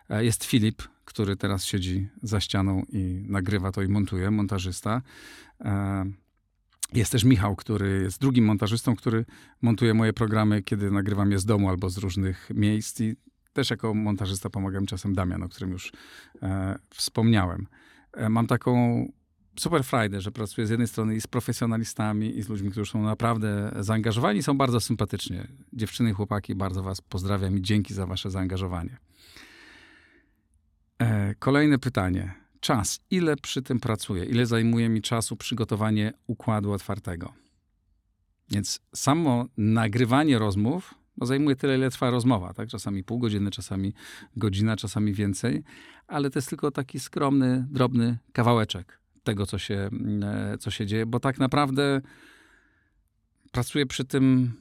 E, 0.10 0.26
jest 0.26 0.46
Filip, 0.46 0.84
który 1.06 1.36
teraz 1.36 1.66
siedzi 1.66 2.08
za 2.24 2.40
ścianą 2.40 2.84
i 2.90 3.24
nagrywa 3.28 3.72
to 3.72 3.82
i 3.82 3.88
montuje, 3.88 4.32
montażysta. 4.32 5.02
E, 5.62 6.06
Jest 6.94 7.12
też 7.12 7.24
Michał, 7.24 7.56
który 7.56 8.02
jest 8.04 8.22
drugim 8.22 8.46
montażystą, 8.46 8.96
który 8.96 9.26
montuje 9.62 9.94
moje 9.94 10.14
programy, 10.14 10.64
kiedy 10.64 10.92
nagrywam 10.92 11.32
je 11.32 11.40
z 11.40 11.46
domu 11.46 11.70
albo 11.70 11.90
z 11.90 11.98
różnych 11.98 12.50
miejsc. 12.54 13.02
I 13.02 13.16
też 13.54 13.70
jako 13.70 13.94
montażysta 13.94 14.50
pomagam 14.50 14.86
czasem 14.86 15.16
Damian, 15.16 15.44
o 15.44 15.50
którym 15.50 15.72
już 15.72 15.92
e, 16.42 16.80
wspomniałem. 16.90 17.68
Mam 18.30 18.48
taką 18.48 19.06
super 19.60 19.84
frajdę, 19.84 20.22
że 20.22 20.32
pracuję 20.32 20.68
z 20.68 20.70
jednej 20.70 20.88
strony 20.88 21.15
i 21.15 21.22
z 21.22 21.27
profesjonalistami, 21.27 22.38
i 22.38 22.41
z 22.41 22.50
ludźmi, 22.50 22.72
którzy 22.72 22.91
są 22.91 23.03
naprawdę 23.03 23.72
zaangażowani, 23.79 24.44
są 24.44 24.58
bardzo 24.58 24.79
sympatycznie. 24.79 25.48
Dziewczyny 25.74 26.10
i 26.10 26.13
chłopaki, 26.13 26.56
bardzo 26.56 26.84
was 26.84 27.01
pozdrawiam 27.01 27.58
i 27.58 27.62
dzięki 27.62 27.94
za 27.94 28.06
wasze 28.06 28.32
zaangażowanie. 28.32 28.98
E, 31.00 31.36
kolejne 31.36 31.79
pytanie. 31.79 32.34
Czas. 32.60 33.00
Ile 33.12 33.36
przy 33.36 33.62
tym 33.62 33.79
pracuję? 33.79 34.25
Ile 34.25 34.46
zajmuje 34.46 34.89
mi 34.89 35.01
czasu 35.01 35.36
przygotowanie 35.36 36.13
układu 36.27 36.72
otwartego? 36.72 37.34
Więc 38.51 38.79
samo 38.96 39.46
nagrywanie 39.58 40.39
rozmów 40.39 40.96
no 41.20 41.25
zajmuje 41.25 41.56
tyle, 41.56 41.77
ile 41.77 41.89
trwa 41.89 42.10
rozmowa, 42.10 42.53
tak? 42.53 42.70
Czasami 42.70 43.03
pół 43.03 43.20
godziny, 43.20 43.51
czasami 43.51 43.94
godzina, 44.36 44.75
czasami 44.75 45.13
więcej, 45.13 45.63
ale 46.08 46.29
to 46.29 46.39
jest 46.39 46.50
tylko 46.50 46.72
taki 46.72 47.00
skromny, 47.00 47.68
drobny 47.70 48.18
kawałeczek 48.34 48.99
tego, 49.24 49.46
co 49.46 49.58
się, 49.58 49.90
e, 50.24 50.58
co 50.58 50.72
się 50.72 50.86
dzieje, 50.86 51.06
bo 51.06 51.20
tak 51.20 51.40
naprawdę 51.40 52.02
pracuję 53.52 53.86
przy 53.86 54.06
tym 54.06 54.54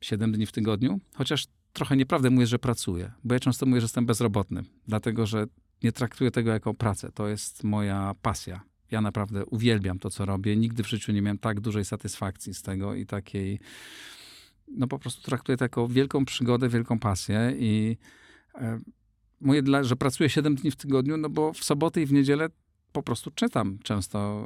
7 0.00 0.32
dni 0.32 0.46
w 0.46 0.52
tygodniu, 0.52 1.00
chociaż 1.14 1.46
trochę 1.72 1.96
nieprawdę 1.96 2.30
mówię, 2.30 2.46
że 2.46 2.58
pracuję, 2.58 3.12
bo 3.24 3.34
ja 3.34 3.40
często 3.40 3.66
mówię, 3.66 3.80
że 3.80 3.84
jestem 3.84 4.06
bezrobotny, 4.06 4.62
dlatego 4.86 5.26
że 5.26 5.46
nie 5.82 5.92
traktuję 5.92 6.30
tego 6.30 6.50
jako 6.50 6.74
pracę. 6.74 7.12
To 7.12 7.28
jest 7.28 7.64
moja 7.64 8.14
pasja. 8.22 8.60
Ja 8.90 9.00
naprawdę 9.00 9.46
uwielbiam 9.46 9.98
to, 9.98 10.10
co 10.10 10.26
robię. 10.26 10.56
Nigdy 10.56 10.82
w 10.82 10.88
życiu 10.88 11.12
nie 11.12 11.22
miałem 11.22 11.38
tak 11.38 11.60
dużej 11.60 11.84
satysfakcji 11.84 12.54
z 12.54 12.62
tego 12.62 12.94
i 12.94 13.06
takiej. 13.06 13.60
No 14.68 14.86
po 14.86 14.98
prostu 14.98 15.22
traktuję 15.22 15.58
to 15.58 15.64
jako 15.64 15.88
wielką 15.88 16.24
przygodę, 16.24 16.68
wielką 16.68 16.98
pasję 16.98 17.54
i 17.58 17.96
e, 18.54 19.62
dla, 19.62 19.84
że 19.84 19.96
pracuję 19.96 20.28
7 20.28 20.54
dni 20.54 20.70
w 20.70 20.76
tygodniu, 20.76 21.16
no 21.16 21.28
bo 21.28 21.52
w 21.52 21.64
soboty 21.64 22.02
i 22.02 22.06
w 22.06 22.12
niedzielę 22.12 22.48
po 22.96 23.02
prostu 23.02 23.30
czytam 23.30 23.78
często 23.82 24.44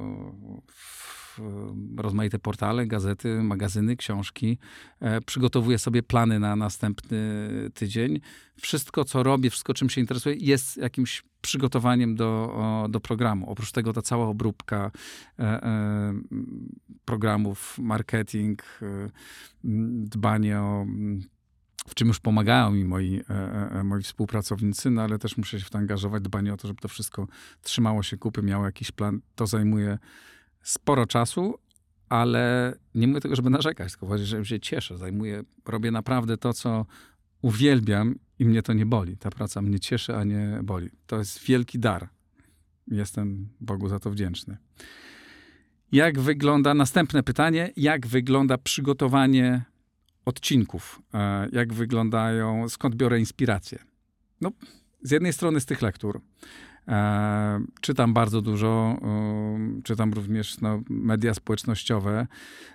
rozmaite 1.97 2.39
portale, 2.39 2.87
gazety, 2.87 3.43
magazyny, 3.43 3.97
książki. 3.97 4.59
E, 5.01 5.21
przygotowuję 5.21 5.79
sobie 5.79 6.03
plany 6.03 6.39
na 6.39 6.57
następny 6.57 7.51
tydzień. 7.75 8.21
Wszystko, 8.61 9.05
co 9.05 9.23
robię, 9.23 9.51
wszystko, 9.51 9.75
czym 9.75 9.91
się 9.91 10.01
interesuję, 10.01 10.37
jest 10.39 10.77
jakimś 10.77 11.23
przygotowaniem 11.41 12.15
do, 12.15 12.87
do 12.91 13.01
programu. 13.01 13.51
Oprócz 13.51 13.73
tego 13.73 13.93
ta 13.93 14.03
cała 14.03 14.27
obróbka 14.27 14.91
e, 15.39 15.43
e, 15.43 16.15
programów, 17.05 17.79
marketing, 17.79 18.63
dbanie 20.05 20.61
o 20.61 20.87
w 21.89 21.95
czym 21.95 22.09
już 22.09 22.21
pomagają 22.21 22.71
mi 22.71 22.85
moi, 22.85 23.23
e, 23.29 23.85
moi 23.85 24.03
współpracownicy, 24.03 24.91
no 24.91 25.03
ale 25.03 25.19
też 25.19 25.37
muszę 25.37 25.61
się 25.61 25.67
w 25.67 25.71
to 25.71 25.79
angażować, 25.79 26.23
dbanie 26.23 26.55
o 26.55 26.57
to, 26.57 26.69
żeby 26.69 26.81
to 26.81 26.89
wszystko 26.89 27.27
trzymało 27.63 28.03
się 28.03 28.17
kupy, 28.17 28.43
miało 28.43 28.65
jakiś 28.65 28.91
plan. 28.91 29.21
To 29.35 29.47
zajmuje 29.47 29.99
sporo 30.63 31.07
czasu, 31.07 31.59
ale 32.09 32.75
nie 32.95 33.07
mówię 33.07 33.21
tego, 33.21 33.37
żeby 33.37 33.51
narzekać, 33.51 33.93
tylko 33.93 34.07
powiedzieć, 34.07 34.29
że 34.29 34.45
się 34.45 34.61
cieszę. 34.61 34.99
Zajmuję, 34.99 35.43
robię 35.67 35.91
naprawdę 35.91 36.37
to, 36.37 36.53
co 36.53 36.87
uwielbiam 37.43 38.15
i 38.39 38.45
mnie 38.45 38.63
to 38.63 38.73
nie 38.73 38.87
boli. 38.87 39.17
Ta 39.17 39.31
praca 39.31 39.63
mnie 39.63 39.81
cieszy, 39.81 40.17
a 40.17 40.25
nie 40.25 40.61
boli. 40.63 40.91
To 41.07 41.19
jest 41.19 41.45
wielki 41.45 41.79
dar. 41.79 42.09
Jestem 42.89 43.49
Bogu 43.61 43.89
za 43.89 43.99
to 43.99 44.11
wdzięczny. 44.11 44.57
Jak 45.93 46.21
wygląda, 46.21 46.75
następne 46.75 47.23
pytanie, 47.23 47.73
jak 47.77 48.07
wygląda 48.07 48.59
przygotowanie 48.59 49.65
odcinków? 50.25 51.03
E, 51.15 51.49
jak 51.53 51.73
wyglądają, 51.73 52.69
skąd 52.69 52.95
biorę 52.95 53.19
inspirację? 53.19 53.79
No, 54.41 54.53
z 55.03 55.11
jednej 55.11 55.33
strony 55.33 55.61
z 55.61 55.67
tych 55.67 55.83
lektur. 55.83 56.21
E, 56.89 57.61
czytam 57.81 58.15
bardzo 58.15 58.43
dużo, 58.43 58.99
e, 59.03 59.83
czytam 59.83 60.13
również 60.13 60.61
no, 60.61 60.83
media 60.91 61.35
społecznościowe. 61.35 62.27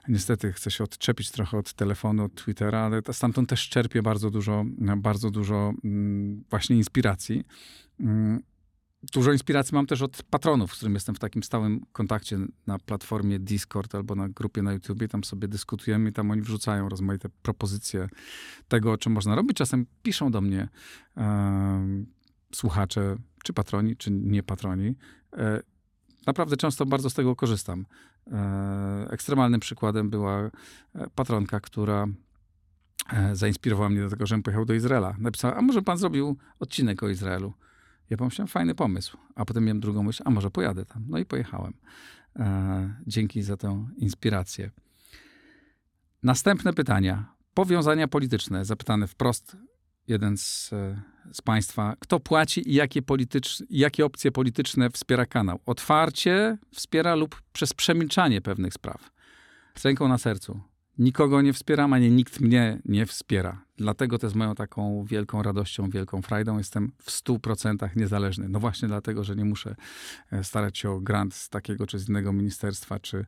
Niestety 0.08 0.54
chcę 0.54 0.72
się 0.72 0.84
odczepić 0.84 1.32
trochę 1.32 1.58
od 1.58 1.74
telefonu, 1.74 2.24
od 2.24 2.36
Twittera, 2.36 2.80
ale 2.80 3.02
stamtąd 3.12 3.50
też 3.50 3.70
czerpię 3.70 4.02
bardzo 4.02 4.32
dużo, 4.32 4.66
bardzo 4.98 5.32
dużo 5.32 5.74
mm, 5.84 6.44
właśnie 6.50 6.76
inspiracji. 6.76 7.44
Mm, 8.00 8.42
dużo 9.14 9.32
inspiracji 9.32 9.76
mam 9.76 9.86
też 9.86 10.02
od 10.02 10.24
patronów, 10.24 10.74
z 10.74 10.76
którym 10.76 10.94
jestem 10.94 11.16
w 11.16 11.20
takim 11.20 11.44
stałym 11.44 11.86
kontakcie 11.92 12.38
na 12.68 12.80
platformie 12.80 13.40
Discord 13.40 13.96
albo 13.96 14.16
na 14.16 14.30
grupie 14.30 14.62
na 14.62 14.74
YouTubie. 14.74 15.08
Tam 15.08 15.24
sobie 15.24 15.48
dyskutujemy 15.48 16.10
i 16.10 16.14
tam 16.14 16.32
oni 16.32 16.42
wrzucają 16.42 16.90
rozmaite 16.90 17.30
propozycje 17.30 18.10
tego, 18.68 18.92
o 18.92 18.98
czym 18.98 19.14
można 19.14 19.36
robić. 19.36 19.58
Czasem 19.58 19.86
piszą 20.04 20.32
do 20.32 20.42
mnie 20.42 20.70
e, 21.18 22.06
słuchacze, 22.54 23.16
czy 23.44 23.54
patroni, 23.54 23.98
czy 23.98 24.12
nie 24.12 24.44
patroni. 24.44 24.96
E, 25.38 25.62
naprawdę 26.28 26.58
często 26.58 26.86
bardzo 26.86 27.10
z 27.10 27.14
tego 27.14 27.36
korzystam. 27.36 27.86
E, 28.32 29.08
ekstremalnym 29.10 29.60
przykładem 29.60 30.10
była 30.10 30.40
e, 30.40 30.50
patronka, 31.16 31.60
która 31.60 32.08
zainspirowała 33.34 33.90
mnie 33.90 34.02
do 34.02 34.10
tego, 34.10 34.26
żebym 34.26 34.44
pojechał 34.44 34.66
do 34.66 34.74
Izraela. 34.74 35.16
Napisała, 35.20 35.56
a 35.56 35.62
może 35.62 35.82
pan 35.82 35.98
zrobił 35.98 36.38
odcinek 36.60 37.04
o 37.04 37.10
Izraelu? 37.10 37.54
Ja 38.10 38.18
pomyślałem, 38.18 38.48
fajny 38.48 38.76
pomysł. 38.76 39.18
A 39.36 39.46
potem 39.46 39.66
miałem 39.66 39.80
drugą 39.80 40.04
myśl, 40.04 40.24
a 40.26 40.30
może 40.30 40.52
pojadę 40.52 40.86
tam. 40.86 41.06
No 41.08 41.18
i 41.18 41.26
pojechałem. 41.26 41.74
Dzięki 43.08 43.42
za 43.42 43.58
tę 43.58 43.88
inspirację. 43.98 44.72
Następne 46.24 46.74
pytania. 46.74 47.36
Powiązania 47.54 48.08
polityczne, 48.08 48.66
zapytane 48.66 49.08
wprost 49.08 49.58
jeden 50.08 50.38
z, 50.38 50.74
e, 50.74 51.02
z 51.34 51.42
Państwa, 51.42 51.96
kto 52.00 52.20
płaci 52.20 52.70
i 52.70 52.74
jakie, 52.74 53.02
politycz, 53.02 53.64
jakie 53.70 54.06
opcje 54.06 54.32
polityczne 54.32 54.90
wspiera 54.90 55.26
kanał? 55.26 55.60
Otwarcie 55.66 56.58
wspiera 56.74 57.16
lub 57.16 57.42
przez 57.54 57.74
przemilczanie 57.74 58.42
pewnych 58.42 58.74
spraw. 58.74 59.12
Z 59.78 59.86
ręką 59.86 60.08
na 60.08 60.18
sercu. 60.18 60.62
Nikogo 60.98 61.42
nie 61.42 61.54
wspieram, 61.54 61.94
ani 61.94 62.12
nikt 62.12 62.40
mnie 62.40 62.82
nie 62.86 63.06
wspiera. 63.06 63.66
Dlatego 63.78 64.20
to 64.20 64.28
jest 64.28 64.36
moją 64.36 64.56
taką 64.56 65.06
wielką 65.06 65.44
radością, 65.44 65.90
wielką 65.90 66.22
frajdą. 66.22 66.58
Jestem 66.58 66.92
w 67.02 67.12
100% 67.12 67.96
niezależny. 67.96 68.50
No 68.50 68.60
właśnie 68.60 68.88
dlatego, 68.88 69.24
że 69.24 69.36
nie 69.36 69.46
muszę 69.46 69.76
e, 70.32 70.44
starać 70.44 70.78
się 70.78 70.90
o 70.90 71.00
grant 71.00 71.34
z 71.34 71.50
takiego 71.50 71.88
czy 71.88 72.00
z 72.00 72.10
innego 72.10 72.34
ministerstwa, 72.34 73.00
czy, 73.00 73.26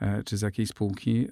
e, 0.00 0.22
czy 0.22 0.36
z 0.36 0.42
jakiejś 0.42 0.68
spółki. 0.68 1.28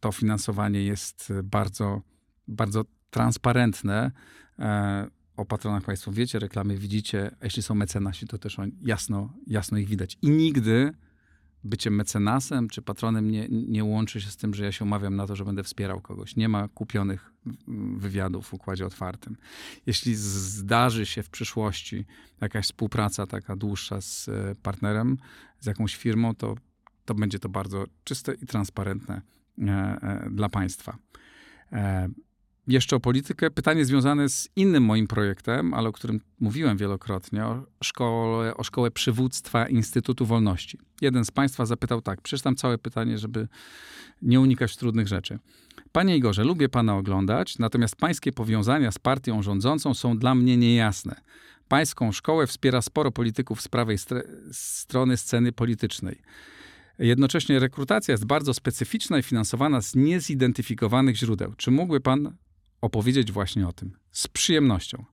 To 0.00 0.12
finansowanie 0.12 0.82
jest 0.82 1.32
bardzo, 1.44 2.02
bardzo 2.48 2.84
transparentne. 3.10 4.10
E, 4.58 5.10
o 5.36 5.44
patronach 5.44 5.82
Państwo 5.82 6.12
wiecie, 6.12 6.38
reklamy 6.38 6.78
widzicie, 6.78 7.30
jeśli 7.42 7.62
są 7.62 7.74
mecenasi, 7.74 8.26
to 8.26 8.38
też 8.38 8.56
jasno, 8.82 9.32
jasno 9.46 9.78
ich 9.78 9.88
widać. 9.88 10.18
I 10.22 10.30
nigdy 10.30 10.92
bycie 11.64 11.90
mecenasem 11.90 12.68
czy 12.68 12.82
patronem 12.82 13.30
nie, 13.30 13.48
nie 13.48 13.84
łączy 13.84 14.20
się 14.20 14.30
z 14.30 14.36
tym, 14.36 14.54
że 14.54 14.64
ja 14.64 14.72
się 14.72 14.84
umawiam 14.84 15.16
na 15.16 15.26
to, 15.26 15.36
że 15.36 15.44
będę 15.44 15.62
wspierał 15.62 16.00
kogoś. 16.00 16.36
Nie 16.36 16.48
ma 16.48 16.68
kupionych 16.68 17.32
wywiadów 17.96 18.46
w 18.46 18.54
układzie 18.54 18.86
otwartym. 18.86 19.36
Jeśli 19.86 20.14
zdarzy 20.14 21.06
się 21.06 21.22
w 21.22 21.30
przyszłości 21.30 22.04
jakaś 22.40 22.64
współpraca 22.64 23.26
taka 23.26 23.56
dłuższa 23.56 24.00
z 24.00 24.28
e, 24.28 24.54
partnerem, 24.62 25.18
z 25.60 25.66
jakąś 25.66 25.96
firmą, 25.96 26.34
to, 26.34 26.54
to 27.04 27.14
będzie 27.14 27.38
to 27.38 27.48
bardzo 27.48 27.84
czyste 28.04 28.34
i 28.34 28.46
transparentne 28.46 29.22
e, 29.58 30.28
dla 30.30 30.48
państwa 30.48 30.98
jeszcze 32.66 32.96
o 32.96 33.00
politykę. 33.00 33.50
Pytanie 33.50 33.84
związane 33.84 34.28
z 34.28 34.48
innym 34.56 34.82
moim 34.82 35.06
projektem, 35.06 35.74
ale 35.74 35.88
o 35.88 35.92
którym 35.92 36.20
mówiłem 36.40 36.76
wielokrotnie, 36.76 37.46
o 37.46 37.66
szkołę, 37.84 38.56
o 38.56 38.64
szkołę 38.64 38.90
przywództwa 38.90 39.68
Instytutu 39.68 40.26
Wolności. 40.26 40.78
Jeden 41.00 41.24
z 41.24 41.30
Państwa 41.30 41.66
zapytał 41.66 42.00
tak, 42.00 42.20
przeczytam 42.20 42.56
całe 42.56 42.78
pytanie, 42.78 43.18
żeby 43.18 43.48
nie 44.22 44.40
unikać 44.40 44.76
trudnych 44.76 45.08
rzeczy. 45.08 45.38
Panie 45.92 46.16
Igorze, 46.16 46.44
lubię 46.44 46.68
Pana 46.68 46.96
oglądać, 46.96 47.58
natomiast 47.58 47.96
Pańskie 47.96 48.32
powiązania 48.32 48.92
z 48.92 48.98
partią 48.98 49.42
rządzącą 49.42 49.94
są 49.94 50.18
dla 50.18 50.34
mnie 50.34 50.56
niejasne. 50.56 51.20
Pańską 51.68 52.12
szkołę 52.12 52.46
wspiera 52.46 52.82
sporo 52.82 53.10
polityków 53.12 53.62
z 53.62 53.68
prawej 53.68 53.96
strony 54.52 55.16
sceny 55.16 55.52
politycznej. 55.52 56.18
Jednocześnie 56.98 57.58
rekrutacja 57.58 58.12
jest 58.12 58.24
bardzo 58.24 58.54
specyficzna 58.54 59.18
i 59.18 59.22
finansowana 59.22 59.80
z 59.80 59.94
niezidentyfikowanych 59.94 61.16
źródeł. 61.16 61.54
Czy 61.56 61.70
mógłby 61.70 62.00
Pan 62.00 62.36
opowiedzieć 62.82 63.32
właśnie 63.32 63.68
o 63.68 63.72
tym 63.72 63.92
z 64.10 64.28
przyjemnością, 64.28 65.04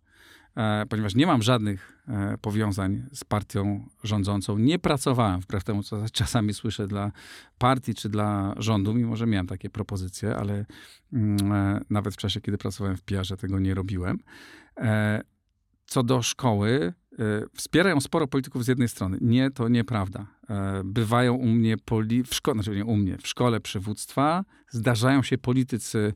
e, 0.56 0.86
ponieważ 0.86 1.16
nie 1.16 1.28
mam 1.28 1.42
żadnych 1.42 2.04
e, 2.08 2.38
powiązań 2.42 3.06
z 3.14 3.24
partią 3.24 3.90
rządzącą. 4.04 4.58
Nie 4.58 4.80
pracowałem, 4.80 5.42
wbrew 5.42 5.64
temu, 5.64 5.84
co 5.84 6.04
czasami 6.12 6.54
słyszę, 6.54 6.88
dla 6.88 7.12
partii 7.58 7.96
czy 7.96 8.10
dla 8.10 8.56
rządu, 8.58 8.94
mimo 8.94 9.16
że 9.16 9.28
miałem 9.28 9.48
takie 9.48 9.70
propozycje, 9.70 10.36
ale 10.36 10.66
mm, 11.14 11.52
e, 11.52 11.82
nawet 11.90 12.14
w 12.14 12.18
czasie, 12.18 12.42
kiedy 12.42 12.58
pracowałem 12.58 12.98
w 12.98 13.02
PR-ze, 13.02 13.38
tego 13.38 13.60
nie 13.60 13.74
robiłem. 13.74 14.20
Co 15.86 16.04
do 16.04 16.22
szkoły, 16.22 16.94
wspierają 17.54 18.02
sporo 18.02 18.28
polityków 18.28 18.66
z 18.66 18.68
jednej 18.68 18.90
strony. 18.90 19.18
Nie, 19.22 19.52
to 19.52 19.68
nieprawda. 19.68 20.28
Bywają 20.84 21.34
u 21.34 21.46
mnie, 21.46 21.78
poli- 21.78 22.24
w 22.24 22.36
szkole, 22.36 22.56
znaczy 22.56 22.76
nie 22.76 22.86
u 22.86 22.96
mnie, 22.96 23.18
w 23.18 23.28
szkole 23.28 23.60
przywództwa 23.60 24.46
zdarzają 24.70 25.24
się 25.24 25.38
politycy 25.38 26.14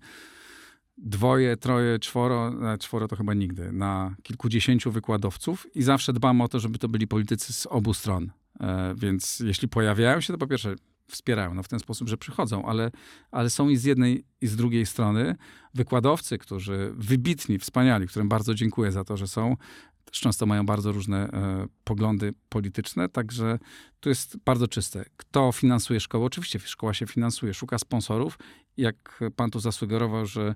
dwoje, 0.98 1.58
troje, 1.58 2.00
czworo, 2.00 2.74
e, 2.74 2.78
czworo 2.78 3.08
to 3.08 3.16
chyba 3.16 3.34
nigdy, 3.34 3.72
na 3.72 4.16
kilkudziesięciu 4.24 4.92
wykładowców 4.92 5.68
i 5.76 5.84
zawsze 5.84 6.14
dbam 6.14 6.42
o 6.42 6.48
to, 6.48 6.60
żeby 6.60 6.80
to 6.80 6.90
byli 6.90 7.08
politycy 7.08 7.54
z 7.54 7.66
obu 7.66 7.94
stron. 7.94 8.32
E, 8.60 8.96
więc 8.98 9.40
jeśli 9.40 9.68
pojawiają 9.68 10.22
się, 10.22 10.34
to 10.34 10.40
po 10.40 10.48
pierwsze 10.48 10.76
wspierają 11.08 11.54
no 11.54 11.64
w 11.64 11.68
ten 11.68 11.80
sposób, 11.80 12.10
że 12.10 12.18
przychodzą, 12.18 12.66
ale, 12.66 12.92
ale 13.32 13.50
są 13.50 13.70
i 13.70 13.78
z 13.78 13.84
jednej, 13.84 14.26
i 14.42 14.48
z 14.48 14.56
drugiej 14.56 14.86
strony 14.86 15.36
wykładowcy, 15.74 16.38
którzy 16.38 16.94
wybitni, 16.96 17.60
wspaniali, 17.60 18.08
którym 18.08 18.30
bardzo 18.30 18.56
dziękuję 18.56 18.92
za 18.92 19.04
to, 19.04 19.18
że 19.18 19.28
są, 19.28 19.58
też 20.06 20.20
często 20.20 20.46
mają 20.46 20.66
bardzo 20.66 20.92
różne 20.92 21.28
e, 21.28 21.68
poglądy 21.84 22.34
polityczne, 22.50 23.10
także 23.10 23.60
tu 24.00 24.10
jest 24.10 24.38
bardzo 24.38 24.68
czyste. 24.68 25.06
Kto 25.18 25.52
finansuje 25.52 26.00
szkołę? 26.00 26.26
Oczywiście 26.26 26.60
szkoła 26.60 26.94
się 26.94 27.08
finansuje, 27.08 27.54
szuka 27.54 27.78
sponsorów. 27.78 28.40
Jak 28.77 29.24
pan 29.36 29.51
tu 29.51 29.60
zasugerował, 29.60 30.25
że 30.25 30.56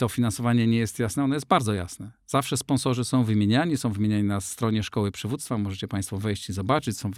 to 0.00 0.08
finansowanie 0.08 0.66
nie 0.66 0.78
jest 0.78 0.98
jasne, 0.98 1.24
ono 1.24 1.34
jest 1.34 1.46
bardzo 1.46 1.74
jasne. 1.74 2.10
Zawsze 2.26 2.56
sponsorzy 2.56 3.04
są 3.04 3.24
wymieniani, 3.24 3.76
są 3.76 3.92
wymieniani 3.92 4.22
na 4.22 4.40
stronie 4.40 4.82
szkoły 4.82 5.10
przywództwa, 5.10 5.58
możecie 5.58 5.88
państwo 5.88 6.18
wejść 6.18 6.48
i 6.48 6.52
zobaczyć, 6.52 6.98
są 6.98 7.10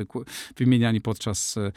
wymieniani 0.56 1.00
podczas 1.00 1.56
e, 1.56 1.72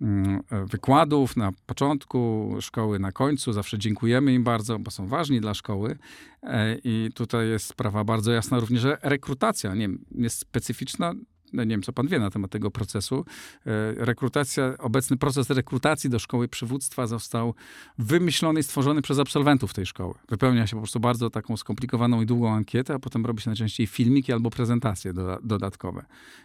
mm, 0.00 0.40
e, 0.50 0.64
wykładów 0.64 1.36
na 1.36 1.52
początku 1.66 2.50
szkoły, 2.60 2.98
na 2.98 3.12
końcu. 3.12 3.52
Zawsze 3.52 3.78
dziękujemy 3.78 4.34
im 4.34 4.44
bardzo, 4.44 4.78
bo 4.78 4.90
są 4.90 5.06
ważni 5.08 5.40
dla 5.40 5.54
szkoły. 5.54 5.98
E, 6.42 6.78
I 6.84 7.10
tutaj 7.14 7.48
jest 7.48 7.66
sprawa 7.66 8.04
bardzo 8.04 8.32
jasna 8.32 8.60
również, 8.60 8.82
że 8.82 8.98
rekrutacja 9.02 9.74
nie, 9.74 9.88
jest 10.10 10.38
specyficzna 10.38 11.14
nie 11.62 11.66
wiem, 11.66 11.82
co 11.82 11.92
pan 11.92 12.08
wie 12.08 12.18
na 12.18 12.30
temat 12.30 12.50
tego 12.50 12.70
procesu. 12.70 13.24
E, 13.66 14.04
rekrutacja, 14.04 14.78
obecny 14.78 15.16
proces 15.16 15.50
rekrutacji 15.50 16.10
do 16.10 16.18
szkoły 16.18 16.48
przywództwa 16.48 17.06
został 17.06 17.54
wymyślony 17.98 18.60
i 18.60 18.62
stworzony 18.62 19.02
przez 19.02 19.18
absolwentów 19.18 19.74
tej 19.74 19.86
szkoły. 19.86 20.14
Wypełnia 20.28 20.66
się 20.66 20.76
po 20.76 20.80
prostu 20.80 21.00
bardzo 21.00 21.30
taką 21.30 21.56
skomplikowaną 21.56 22.22
i 22.22 22.26
długą 22.26 22.54
ankietę, 22.54 22.94
a 22.94 22.98
potem 22.98 23.26
robi 23.26 23.42
się 23.42 23.50
najczęściej 23.50 23.86
filmiki 23.86 24.32
albo 24.32 24.50
prezentacje 24.50 25.12
do, 25.12 25.38
dodatkowe. 25.42 26.04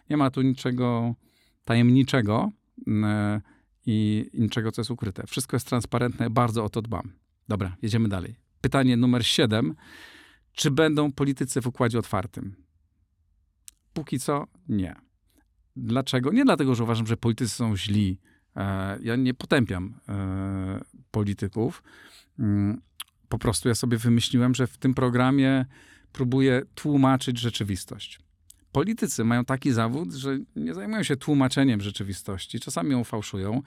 Nie 0.10 0.18
ma 0.18 0.32
tu 0.32 0.42
niczego 0.42 1.16
tajemniczego 1.66 2.52
e, 2.88 3.42
i 3.86 4.30
niczego, 4.34 4.72
co 4.72 4.82
jest 4.82 4.92
ukryte. 4.92 5.28
Wszystko 5.28 5.56
jest 5.56 5.68
transparentne, 5.68 6.30
bardzo 6.30 6.64
o 6.64 6.70
to 6.70 6.82
dbam. 6.82 7.12
Dobra, 7.48 7.76
jedziemy 7.82 8.10
dalej. 8.10 8.36
Pytanie 8.62 8.98
numer 8.98 9.26
7. 9.26 9.76
Czy 10.54 10.72
będą 10.72 11.12
politycy 11.12 11.62
w 11.62 11.68
układzie 11.68 12.00
otwartym? 12.00 12.56
Póki 14.00 14.20
co 14.20 14.48
nie. 14.70 14.96
Dlaczego? 15.76 16.32
Nie 16.32 16.46
dlatego, 16.46 16.76
że 16.76 16.84
uważam, 16.84 17.08
że 17.08 17.18
politycy 17.18 17.56
są 17.56 17.78
źli. 17.78 18.20
E, 18.56 19.00
ja 19.02 19.16
nie 19.16 19.34
potępiam 19.34 20.00
e, 20.10 20.82
polityków. 21.12 21.84
Mm, 22.40 22.82
po 23.30 23.40
prostu 23.40 23.70
ja 23.70 23.76
sobie 23.76 23.98
wymyśliłem, 23.98 24.56
że 24.56 24.68
w 24.68 24.78
tym 24.78 24.94
programie 24.94 25.66
próbuję 26.12 26.62
tłumaczyć 26.76 27.40
rzeczywistość. 27.40 28.20
Politycy 28.72 29.24
mają 29.24 29.46
taki 29.46 29.72
zawód, 29.72 30.14
że 30.14 30.38
nie 30.56 30.74
zajmują 30.74 31.04
się 31.04 31.18
tłumaczeniem 31.18 31.82
rzeczywistości. 31.82 32.60
Czasami 32.60 32.92
ją 32.92 33.04
fałszują, 33.04 33.62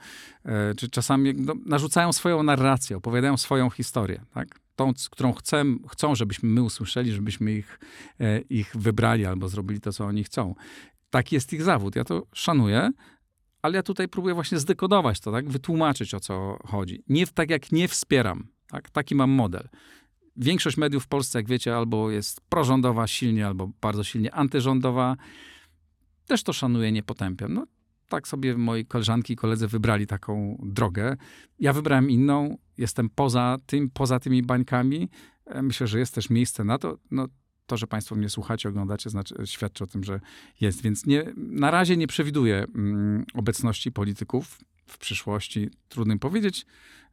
e, 0.45 0.75
czy 0.75 0.89
czasami 0.89 1.33
no, 1.33 1.53
narzucają 1.65 2.13
swoją 2.13 2.43
narrację, 2.43 2.97
opowiadają 2.97 3.37
swoją 3.37 3.69
historię. 3.69 4.21
Tak? 4.33 4.63
tą, 4.75 4.93
którą 5.11 5.33
chcę, 5.33 5.63
chcą, 5.91 6.15
żebyśmy 6.15 6.49
my 6.49 6.63
usłyszeli, 6.63 7.11
żebyśmy 7.11 7.53
ich, 7.53 7.79
e, 8.19 8.39
ich 8.39 8.71
wybrali 8.75 9.25
albo 9.25 9.49
zrobili 9.49 9.81
to, 9.81 9.93
co 9.93 10.05
oni 10.05 10.23
chcą. 10.23 10.55
Taki 11.09 11.35
jest 11.35 11.53
ich 11.53 11.63
zawód. 11.63 11.95
Ja 11.95 12.03
to 12.03 12.27
szanuję, 12.33 12.91
ale 13.61 13.75
ja 13.75 13.83
tutaj 13.83 14.07
próbuję 14.07 14.35
właśnie 14.35 14.59
zdekodować 14.59 15.19
to, 15.19 15.31
tak? 15.31 15.49
wytłumaczyć, 15.49 16.13
o 16.13 16.19
co 16.19 16.59
chodzi. 16.67 17.03
Nie 17.07 17.27
tak 17.27 17.49
jak 17.49 17.71
nie 17.71 17.87
wspieram. 17.87 18.47
Tak? 18.67 18.89
Taki 18.89 19.15
mam 19.15 19.29
model. 19.29 19.69
Większość 20.35 20.77
mediów 20.77 21.03
w 21.03 21.07
Polsce, 21.07 21.39
jak 21.39 21.47
wiecie, 21.47 21.75
albo 21.75 22.11
jest 22.11 22.41
prorządowa 22.41 23.07
silnie, 23.07 23.47
albo 23.47 23.69
bardzo 23.81 24.03
silnie 24.03 24.33
antyrządowa. 24.33 25.17
Też 26.25 26.43
to 26.43 26.53
szanuję, 26.53 26.91
nie 26.91 27.03
potępiam. 27.03 27.53
No, 27.53 27.65
tak 28.09 28.27
sobie 28.27 28.57
moi 28.57 28.85
koleżanki 28.85 29.33
i 29.33 29.35
koledzy 29.35 29.67
wybrali 29.67 30.07
taką 30.07 30.57
drogę. 30.63 31.17
Ja 31.59 31.73
wybrałem 31.73 32.09
inną, 32.09 32.57
jestem 32.77 33.09
poza 33.09 33.57
tym, 33.65 33.89
poza 33.89 34.19
tymi 34.19 34.43
bańkami. 34.43 35.09
E, 35.45 35.61
myślę, 35.61 35.87
że 35.87 35.99
jest 35.99 36.15
też 36.15 36.29
miejsce 36.29 36.63
na 36.63 36.77
to. 36.77 36.97
No, 37.11 37.27
to, 37.65 37.77
że 37.77 37.87
Państwo 37.87 38.15
mnie 38.15 38.29
słuchacie, 38.29 38.69
oglądacie, 38.69 39.09
znaczy, 39.09 39.35
świadczy 39.45 39.83
o 39.83 39.87
tym, 39.87 40.03
że 40.03 40.19
jest. 40.61 40.81
Więc 40.81 41.05
nie, 41.05 41.33
na 41.35 41.71
razie 41.71 41.97
nie 41.97 42.07
przewiduję 42.07 42.65
mm, 42.75 43.25
obecności 43.33 43.91
polityków 43.91 44.59
w 44.85 44.97
przyszłości. 44.97 45.69
Trudno 45.89 46.13
im 46.13 46.19
powiedzieć. 46.19 46.65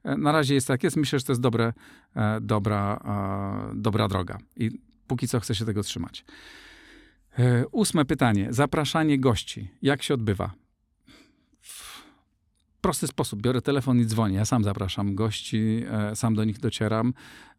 E, 0.04 0.16
na 0.16 0.32
razie 0.32 0.54
jest 0.54 0.68
tak 0.68 0.84
jest. 0.84 0.96
Myślę, 0.96 1.18
że 1.18 1.24
to 1.24 1.32
jest 1.32 1.42
dobre, 1.42 1.72
e, 2.16 2.40
dobra, 2.40 3.00
dobra 3.74 4.08
droga. 4.08 4.38
I 4.56 4.70
póki 5.06 5.28
co 5.28 5.40
chcę 5.40 5.54
się 5.54 5.64
tego 5.64 5.82
trzymać. 5.82 6.24
Ósme 7.72 8.04
pytanie. 8.04 8.46
Zapraszanie 8.50 9.18
gości. 9.18 9.68
Jak 9.82 10.02
się 10.02 10.14
odbywa? 10.14 10.52
Prosty 12.80 13.06
sposób. 13.06 13.42
Biorę 13.42 13.62
telefon 13.62 14.00
i 14.00 14.06
dzwonię. 14.06 14.36
Ja 14.36 14.44
sam 14.44 14.64
zapraszam 14.64 15.14
gości, 15.14 15.84
e, 15.90 16.16
sam 16.16 16.34
do 16.34 16.44
nich 16.44 16.58
docieram. 16.58 17.14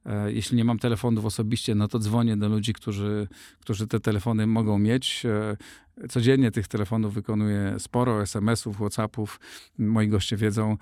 E, 0.05 0.31
jeśli 0.31 0.57
nie 0.57 0.65
mam 0.65 0.79
telefonów 0.79 1.25
osobiście, 1.25 1.75
no 1.75 1.87
to 1.87 1.99
dzwonię 1.99 2.37
do 2.37 2.49
ludzi, 2.49 2.73
którzy, 2.73 3.27
którzy 3.59 3.87
te 3.87 3.99
telefony 3.99 4.47
mogą 4.47 4.79
mieć. 4.79 5.25
E, 5.25 6.07
codziennie 6.07 6.51
tych 6.51 6.67
telefonów 6.67 7.13
wykonuję 7.13 7.75
sporo, 7.79 8.21
SMS-ów, 8.21 8.75
WhatsAppów. 8.75 9.39
Moi 9.77 10.07
goście 10.07 10.37
wiedzą. 10.37 10.77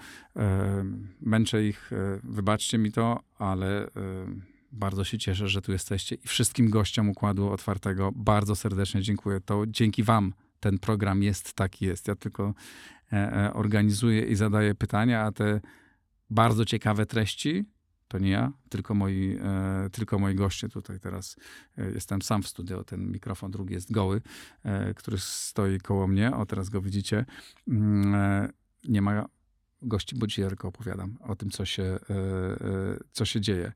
Męczę 1.22 1.66
ich, 1.66 1.92
wybaczcie 2.24 2.78
mi 2.78 2.92
to, 2.92 3.20
ale 3.40 3.88
bardzo 4.72 5.04
się 5.04 5.18
cieszę, 5.18 5.48
że 5.48 5.62
tu 5.62 5.72
jesteście 5.72 6.16
i 6.16 6.28
wszystkim 6.28 6.70
gościom 6.70 7.10
Układu 7.10 7.50
Otwartego 7.50 8.12
bardzo 8.16 8.56
serdecznie 8.56 9.02
dziękuję. 9.02 9.40
To 9.42 9.64
dzięki 9.68 10.04
wam 10.04 10.34
ten 10.60 10.80
program 10.80 11.24
jest 11.24 11.54
taki 11.54 11.86
jest. 11.86 12.08
Ja 12.08 12.16
tylko 12.16 12.54
E, 13.14 13.34
e, 13.34 13.54
organizuję 13.54 14.22
i 14.22 14.36
zadaję 14.36 14.76
pytania, 14.76 15.22
a 15.22 15.32
te 15.32 15.62
bardzo 16.30 16.66
ciekawe 16.66 17.06
treści 17.06 17.66
to 18.08 18.20
nie 18.20 18.30
ja, 18.30 18.52
tylko 18.70 18.94
moi, 18.94 19.38
e, 19.42 19.90
tylko 19.92 20.20
moi 20.20 20.36
goście 20.36 20.70
tutaj 20.70 21.00
teraz. 21.00 21.36
jestem 21.94 22.22
sam 22.22 22.44
w 22.44 22.48
studio, 22.48 22.84
ten 22.84 23.12
mikrofon 23.12 23.52
drugi 23.52 23.74
jest 23.74 23.92
goły, 23.92 24.22
który 24.96 25.18
stoi 25.20 25.80
koło 25.80 26.08
mnie. 26.08 26.36
O, 26.36 26.46
teraz 26.46 26.70
go 26.70 26.82
widzicie. 26.82 27.26
Mm, 27.68 28.52
nie 28.88 29.02
ma 29.02 29.26
gości, 29.82 30.16
bo 30.16 30.28
dzisiaj 30.28 30.48
tylko 30.48 30.68
opowiadam 30.68 31.18
o 31.22 31.36
tym, 31.36 31.50
co 31.50 31.66
się, 31.66 32.00
co 33.12 33.26
się 33.26 33.42
dzieje. 33.42 33.72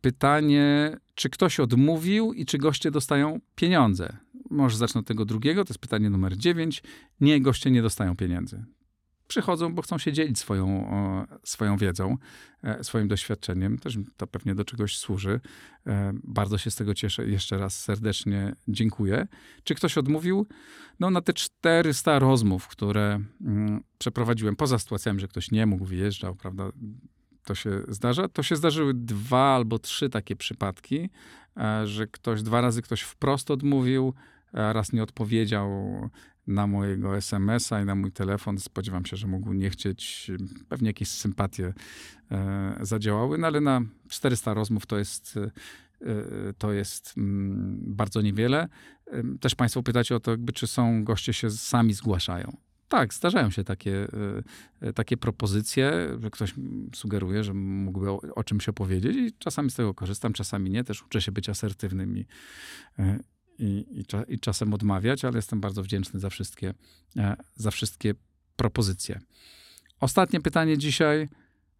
Pytanie, 0.00 0.96
czy 1.14 1.30
ktoś 1.30 1.60
odmówił 1.60 2.32
i 2.32 2.46
czy 2.46 2.58
goście 2.58 2.90
dostają 2.90 3.40
pieniądze? 3.54 4.16
Może 4.50 4.76
zacznę 4.76 5.00
od 5.00 5.06
tego 5.06 5.24
drugiego, 5.24 5.64
to 5.64 5.70
jest 5.70 5.80
pytanie 5.80 6.10
numer 6.10 6.36
9. 6.36 6.82
Nie, 7.20 7.40
goście 7.40 7.70
nie 7.70 7.82
dostają 7.82 8.16
pieniędzy. 8.16 8.64
Przychodzą, 9.28 9.74
bo 9.74 9.82
chcą 9.82 9.98
się 9.98 10.12
dzielić 10.12 10.38
swoją, 10.38 10.86
swoją 11.44 11.76
wiedzą, 11.76 12.16
e, 12.62 12.84
swoim 12.84 13.08
doświadczeniem. 13.08 13.78
Też 13.78 13.98
to 14.16 14.26
pewnie 14.26 14.54
do 14.54 14.64
czegoś 14.64 14.98
służy. 14.98 15.40
E, 15.86 16.12
bardzo 16.24 16.58
się 16.58 16.70
z 16.70 16.76
tego 16.76 16.94
cieszę. 16.94 17.26
Jeszcze 17.26 17.58
raz 17.58 17.78
serdecznie 17.78 18.54
dziękuję. 18.68 19.26
Czy 19.64 19.74
ktoś 19.74 19.98
odmówił? 19.98 20.46
No 21.00 21.10
na 21.10 21.20
te 21.20 21.32
400 21.32 22.18
rozmów, 22.18 22.68
które 22.68 23.20
mm, 23.40 23.82
przeprowadziłem, 23.98 24.56
poza 24.56 24.78
sytuacjami, 24.78 25.20
że 25.20 25.28
ktoś 25.28 25.50
nie 25.50 25.66
mógł, 25.66 25.84
wyjeżdżał, 25.84 26.34
prawda, 26.34 26.70
to 27.44 27.54
się 27.54 27.82
zdarza. 27.88 28.28
To 28.28 28.42
się 28.42 28.56
zdarzyły 28.56 28.94
dwa 28.94 29.54
albo 29.54 29.78
trzy 29.78 30.10
takie 30.10 30.36
przypadki, 30.36 31.10
e, 31.56 31.86
że 31.86 32.06
ktoś, 32.06 32.42
dwa 32.42 32.60
razy 32.60 32.82
ktoś 32.82 33.02
wprost 33.02 33.50
odmówił, 33.50 34.14
raz 34.56 34.92
nie 34.92 35.02
odpowiedział 35.02 35.70
na 36.46 36.66
mojego 36.66 37.16
SMS-a 37.16 37.82
i 37.82 37.84
na 37.84 37.94
mój 37.94 38.12
telefon. 38.12 38.58
Spodziewam 38.58 39.06
się, 39.06 39.16
że 39.16 39.26
mógł 39.26 39.52
nie 39.52 39.70
chcieć, 39.70 40.30
pewnie 40.68 40.88
jakieś 40.88 41.08
sympatie 41.08 41.74
e, 42.30 42.78
zadziałały, 42.80 43.38
no 43.38 43.46
ale 43.46 43.60
na 43.60 43.80
400 44.08 44.54
rozmów 44.54 44.86
to 44.86 44.98
jest, 44.98 45.36
e, 45.36 46.52
to 46.58 46.72
jest 46.72 47.14
mm, 47.16 47.78
bardzo 47.86 48.22
niewiele. 48.22 48.68
Też 49.40 49.54
Państwo 49.54 49.82
pytacie 49.82 50.16
o 50.16 50.20
to, 50.20 50.30
jakby, 50.30 50.52
czy 50.52 50.66
są 50.66 51.04
goście 51.04 51.32
się 51.32 51.50
sami 51.50 51.92
zgłaszają. 51.92 52.56
Tak, 52.88 53.14
zdarzają 53.14 53.50
się 53.50 53.64
takie, 53.64 54.08
e, 54.80 54.92
takie 54.92 55.16
propozycje, 55.16 56.08
że 56.22 56.30
ktoś 56.30 56.54
sugeruje, 56.94 57.44
że 57.44 57.54
mógłby 57.54 58.10
o, 58.10 58.20
o 58.34 58.44
czymś 58.44 58.68
opowiedzieć 58.68 59.16
i 59.16 59.32
czasami 59.38 59.70
z 59.70 59.74
tego 59.74 59.94
korzystam, 59.94 60.32
czasami 60.32 60.70
nie. 60.70 60.84
Też 60.84 61.02
uczę 61.02 61.20
się 61.20 61.32
być 61.32 61.48
asertywnym 61.48 62.18
i, 62.18 62.26
i, 63.58 63.86
i, 63.90 64.04
i, 64.34 64.40
czasem 64.40 64.74
odmawiać, 64.74 65.24
ale 65.24 65.36
jestem 65.36 65.60
bardzo 65.60 65.82
wdzięczny 65.82 66.20
za 66.20 66.30
wszystkie, 66.30 66.74
e, 67.16 67.36
za 67.54 67.70
wszystkie 67.70 68.14
propozycje. 68.56 69.20
Ostatnie 70.00 70.40
pytanie 70.40 70.78
dzisiaj. 70.78 71.28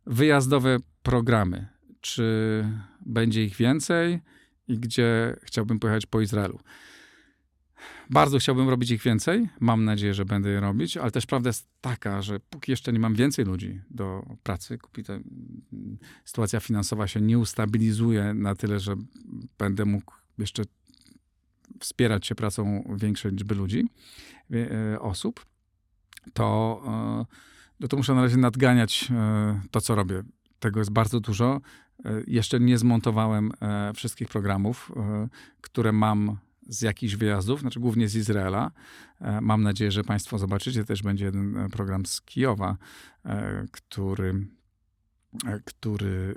Wyjazdowe 0.06 0.76
programy. 1.02 1.68
Czy 2.00 2.64
będzie 3.06 3.44
ich 3.44 3.56
więcej 3.56 4.20
i 4.68 4.78
gdzie 4.78 5.36
chciałbym 5.42 5.78
pojechać 5.78 6.06
po 6.06 6.20
Izraelu? 6.20 6.60
Bardzo 8.10 8.38
chciałbym 8.38 8.68
robić 8.68 8.90
ich 8.90 9.02
więcej. 9.02 9.48
Mam 9.60 9.84
nadzieję, 9.84 10.14
że 10.14 10.24
będę 10.24 10.50
je 10.50 10.60
robić, 10.60 10.96
ale 10.96 11.10
też 11.10 11.26
prawda 11.26 11.48
jest 11.48 11.68
taka, 11.80 12.22
że 12.22 12.40
póki 12.40 12.70
jeszcze 12.70 12.92
nie 12.92 12.98
mam 12.98 13.14
więcej 13.14 13.44
ludzi 13.44 13.80
do 13.90 14.22
pracy, 14.42 14.78
kupi 14.78 15.04
to, 15.04 15.12
mm, 15.12 15.98
sytuacja 16.24 16.60
finansowa 16.60 17.06
się 17.06 17.20
nie 17.20 17.38
ustabilizuje 17.38 18.34
na 18.34 18.54
tyle, 18.54 18.80
że 18.80 18.96
będę 19.58 19.84
mógł 19.84 20.12
jeszcze 20.38 20.62
wspierać 21.80 22.26
się 22.26 22.34
pracą 22.34 22.94
większej 22.96 23.30
liczby 23.30 23.54
ludzi, 23.54 23.88
e, 24.50 25.00
osób, 25.00 25.46
to, 26.32 26.82
e, 26.86 27.36
no 27.80 27.88
to 27.88 27.96
muszę 27.96 28.14
na 28.14 28.22
razie 28.22 28.36
nadganiać 28.36 29.08
e, 29.10 29.60
to, 29.70 29.80
co 29.80 29.94
robię. 29.94 30.22
Tego 30.58 30.80
jest 30.80 30.92
bardzo 30.92 31.20
dużo. 31.20 31.60
Jeszcze 32.26 32.60
nie 32.60 32.78
zmontowałem 32.78 33.52
wszystkich 33.94 34.28
programów, 34.28 34.92
które 35.60 35.92
mam 35.92 36.36
z 36.68 36.82
jakichś 36.82 37.14
wyjazdów, 37.14 37.60
znaczy 37.60 37.80
głównie 37.80 38.08
z 38.08 38.16
Izraela. 38.16 38.70
Mam 39.40 39.62
nadzieję, 39.62 39.90
że 39.90 40.04
Państwo 40.04 40.38
zobaczycie. 40.38 40.84
Też 40.84 41.02
będzie 41.02 41.24
jeden 41.24 41.68
program 41.72 42.06
z 42.06 42.20
Kijowa, 42.22 42.76
który, 43.70 44.46
który 45.64 46.34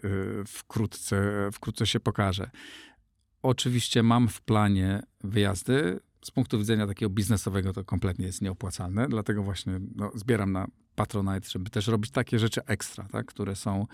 wkrótce, 0.48 1.50
wkrótce 1.54 1.88
się 1.88 2.00
pokaże. 2.00 2.50
Oczywiście 3.44 4.04
mam 4.04 4.28
w 4.28 4.42
planie 4.42 5.04
wyjazdy. 5.24 6.00
Z 6.26 6.32
punktu 6.32 6.60
widzenia 6.60 6.88
takiego 6.88 7.10
biznesowego 7.10 7.74
to 7.74 7.84
kompletnie 7.84 8.26
jest 8.26 8.42
nieopłacalne, 8.42 9.08
dlatego 9.08 9.44
właśnie 9.44 9.80
no, 9.96 10.12
zbieram 10.16 10.52
na 10.52 10.68
Patronite, 11.00 11.50
żeby 11.50 11.70
też 11.70 11.88
robić 11.88 12.12
takie 12.12 12.40
rzeczy 12.40 12.62
ekstra, 12.66 13.08
tak, 13.12 13.26
które 13.26 13.56
są, 13.56 13.88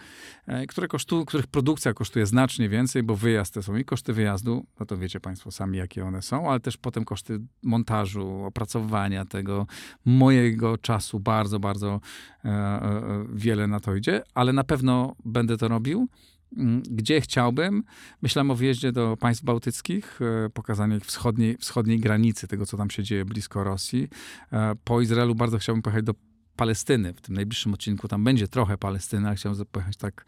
e, 0.47 0.67
które 0.67 0.87
kosztują, 0.87 1.25
których 1.25 1.47
produkcja 1.47 1.93
kosztuje 1.93 2.25
znacznie 2.25 2.69
więcej, 2.69 3.03
bo 3.03 3.15
wyjazd 3.15 3.53
to 3.53 3.63
są 3.63 3.75
i 3.75 3.85
koszty 3.85 4.13
wyjazdu, 4.13 4.65
no 4.79 4.85
to 4.85 4.97
wiecie 4.97 5.19
Państwo 5.19 5.51
sami, 5.51 5.77
jakie 5.77 6.05
one 6.05 6.21
są, 6.21 6.49
ale 6.49 6.59
też 6.59 6.77
potem 6.77 7.05
koszty 7.05 7.39
montażu, 7.63 8.43
opracowywania 8.43 9.25
tego, 9.25 9.67
mojego 10.05 10.77
czasu 10.77 11.19
bardzo, 11.19 11.59
bardzo 11.59 11.99
e, 12.45 12.49
e, 12.49 13.25
wiele 13.33 13.67
na 13.67 13.79
to 13.79 13.95
idzie, 13.95 14.23
ale 14.33 14.53
na 14.53 14.63
pewno 14.63 15.15
będę 15.25 15.57
to 15.57 15.67
robił. 15.67 16.07
Mm, 16.57 16.83
gdzie 16.91 17.21
chciałbym. 17.21 17.83
Myślałem 18.21 18.51
o 18.51 18.55
wyjeździe 18.55 18.91
do 18.91 19.17
państw 19.17 19.43
bałtyckich, 19.43 20.19
e, 20.45 20.49
pokazanie 20.49 20.97
ich 20.97 21.05
wschodniej, 21.05 21.57
wschodniej 21.57 21.99
granicy, 21.99 22.47
tego, 22.47 22.65
co 22.65 22.77
tam 22.77 22.89
się 22.89 23.03
dzieje 23.03 23.25
blisko 23.25 23.63
Rosji. 23.63 24.07
E, 24.51 24.75
po 24.83 25.01
Izraelu 25.01 25.35
bardzo 25.35 25.57
chciałbym 25.57 25.81
pojechać 25.81 26.05
do 26.05 26.13
Palestyny. 26.55 27.13
W 27.13 27.21
tym 27.21 27.35
najbliższym 27.35 27.73
odcinku 27.73 28.07
tam 28.07 28.23
będzie 28.23 28.47
trochę 28.47 28.77
Palestyny, 28.77 29.27
ale 29.27 29.35
chciałbym 29.35 29.65
pojechać 29.65 29.97
tak 29.97 30.25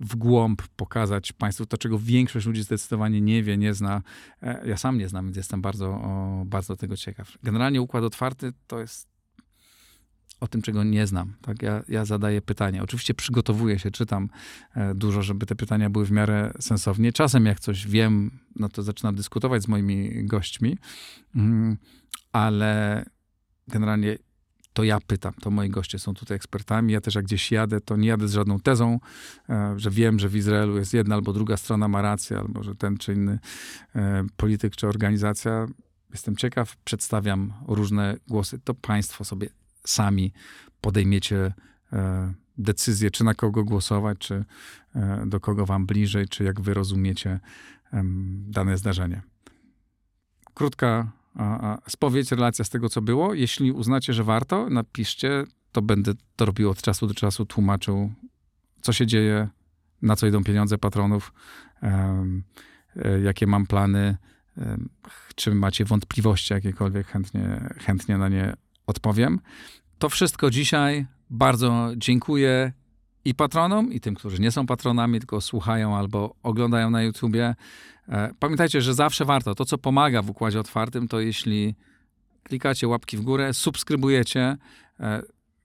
w 0.00 0.16
głąb, 0.16 0.62
pokazać 0.76 1.32
Państwu 1.32 1.66
to, 1.66 1.78
czego 1.78 1.98
większość 1.98 2.46
ludzi 2.46 2.62
zdecydowanie 2.62 3.20
nie 3.20 3.42
wie, 3.42 3.58
nie 3.58 3.74
zna. 3.74 4.02
E, 4.42 4.68
ja 4.68 4.76
sam 4.76 4.98
nie 4.98 5.08
znam, 5.08 5.24
więc 5.24 5.36
jestem 5.36 5.62
bardzo, 5.62 6.00
bardzo 6.46 6.76
tego 6.76 6.96
ciekaw. 6.96 7.38
Generalnie 7.42 7.82
układ 7.82 8.04
otwarty 8.04 8.52
to 8.66 8.80
jest 8.80 9.11
o 10.42 10.48
tym, 10.48 10.62
czego 10.62 10.84
nie 10.84 11.06
znam. 11.06 11.34
Tak? 11.42 11.62
Ja, 11.62 11.82
ja 11.88 12.04
zadaję 12.04 12.42
pytania. 12.42 12.82
Oczywiście 12.82 13.14
przygotowuję 13.14 13.78
się, 13.78 13.90
czytam 13.90 14.28
e, 14.74 14.94
dużo, 14.94 15.22
żeby 15.22 15.46
te 15.46 15.54
pytania 15.54 15.90
były 15.90 16.06
w 16.06 16.10
miarę 16.10 16.52
sensownie. 16.60 17.12
Czasem 17.12 17.46
jak 17.46 17.60
coś 17.60 17.86
wiem, 17.86 18.38
no 18.56 18.68
to 18.68 18.82
zaczynam 18.82 19.14
dyskutować 19.14 19.62
z 19.62 19.68
moimi 19.68 20.26
gośćmi, 20.26 20.78
mm, 21.36 21.76
ale 22.32 23.04
generalnie 23.68 24.18
to 24.72 24.84
ja 24.84 24.98
pytam, 25.06 25.34
to 25.34 25.50
moi 25.50 25.70
goście 25.70 25.98
są 25.98 26.14
tutaj 26.14 26.36
ekspertami. 26.36 26.92
Ja 26.92 27.00
też 27.00 27.14
jak 27.14 27.24
gdzieś 27.24 27.52
jadę, 27.52 27.80
to 27.80 27.96
nie 27.96 28.08
jadę 28.08 28.28
z 28.28 28.32
żadną 28.32 28.60
tezą, 28.60 29.00
e, 29.48 29.74
że 29.76 29.90
wiem, 29.90 30.18
że 30.18 30.28
w 30.28 30.36
Izraelu 30.36 30.78
jest 30.78 30.94
jedna 30.94 31.14
albo 31.14 31.32
druga 31.32 31.56
strona 31.56 31.88
ma 31.88 32.02
rację, 32.02 32.38
albo 32.38 32.62
że 32.62 32.74
ten 32.74 32.98
czy 32.98 33.12
inny 33.12 33.38
e, 33.96 34.24
polityk 34.36 34.76
czy 34.76 34.88
organizacja. 34.88 35.66
Jestem 36.10 36.36
ciekaw, 36.36 36.76
przedstawiam 36.76 37.52
różne 37.68 38.16
głosy. 38.28 38.58
To 38.64 38.74
państwo 38.74 39.24
sobie 39.24 39.61
sami 39.84 40.32
podejmiecie 40.80 41.54
e, 41.92 42.34
decyzję, 42.58 43.10
czy 43.10 43.24
na 43.24 43.34
kogo 43.34 43.64
głosować, 43.64 44.18
czy 44.18 44.44
e, 44.94 45.24
do 45.26 45.40
kogo 45.40 45.66
wam 45.66 45.86
bliżej, 45.86 46.28
czy 46.28 46.44
jak 46.44 46.60
wy 46.60 46.74
rozumiecie 46.74 47.40
dane 48.46 48.78
zdarzenie. 48.78 49.22
Krótka 50.54 51.12
spowiedź, 51.88 52.30
relacja 52.32 52.64
z 52.64 52.70
tego, 52.70 52.88
co 52.88 53.02
było. 53.02 53.34
Jeśli 53.34 53.72
uznacie, 53.72 54.12
że 54.12 54.24
warto, 54.24 54.70
napiszcie, 54.70 55.44
to 55.72 55.82
będę 55.82 56.12
to 56.36 56.44
robił 56.44 56.70
od 56.70 56.82
czasu 56.82 57.06
do 57.06 57.14
czasu, 57.14 57.46
tłumaczył, 57.46 58.12
co 58.80 58.92
się 58.92 59.06
dzieje, 59.06 59.48
na 60.02 60.16
co 60.16 60.26
idą 60.26 60.44
pieniądze 60.44 60.78
patronów, 60.78 61.32
e, 61.82 63.20
jakie 63.22 63.46
mam 63.46 63.66
plany, 63.66 64.16
czy 65.34 65.54
macie 65.54 65.84
wątpliwości 65.84 66.52
jakiekolwiek, 66.52 67.06
chętnie, 67.06 67.74
chętnie 67.78 68.18
na 68.18 68.28
nie 68.28 68.56
odpowiem. 68.86 69.40
To 69.98 70.08
wszystko 70.08 70.50
dzisiaj. 70.50 71.06
Bardzo 71.30 71.90
dziękuję 71.96 72.72
i 73.24 73.34
patronom, 73.34 73.92
i 73.92 74.00
tym, 74.00 74.14
którzy 74.14 74.42
nie 74.42 74.50
są 74.50 74.66
patronami, 74.66 75.18
tylko 75.18 75.40
słuchają 75.40 75.96
albo 75.96 76.34
oglądają 76.42 76.90
na 76.90 77.02
YouTubie. 77.02 77.54
E, 78.08 78.30
pamiętajcie, 78.38 78.80
że 78.80 78.94
zawsze 78.94 79.24
warto. 79.24 79.54
To, 79.54 79.64
co 79.64 79.78
pomaga 79.78 80.22
w 80.22 80.30
układzie 80.30 80.60
otwartym, 80.60 81.08
to 81.08 81.20
jeśli 81.20 81.74
klikacie 82.42 82.88
łapki 82.88 83.16
w 83.16 83.22
górę, 83.22 83.54
subskrybujecie. 83.54 84.56
E, 85.00 85.22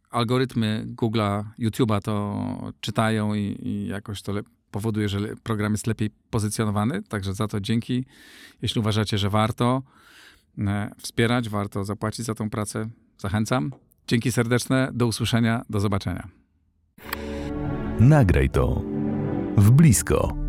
algorytmy 0.10 0.86
Google'a, 0.96 1.44
YouTube'a 1.60 2.02
to 2.02 2.74
czytają 2.82 3.34
i, 3.34 3.58
i 3.64 3.88
jakoś 3.88 4.22
to 4.22 4.34
powoduje, 4.72 5.10
że 5.10 5.20
program 5.44 5.72
jest 5.72 5.88
lepiej 5.88 6.10
pozycjonowany. 6.30 7.04
Także 7.04 7.34
za 7.34 7.48
to 7.48 7.60
dzięki. 7.60 8.06
Jeśli 8.62 8.80
uważacie, 8.80 9.18
że 9.18 9.30
warto 9.30 9.84
e, 10.58 10.92
wspierać, 10.98 11.50
warto 11.50 11.84
zapłacić 11.84 12.26
za 12.26 12.36
tą 12.36 12.50
pracę, 12.50 12.90
Zachęcam. 13.18 13.72
Dzięki 14.08 14.32
serdeczne, 14.32 14.90
do 14.94 15.08
usłyszenia, 15.08 15.66
do 15.70 15.80
zobaczenia. 15.80 16.28
Nagraj 18.00 18.50
to 18.50 18.82
w 19.58 19.72
blisko. 19.72 20.47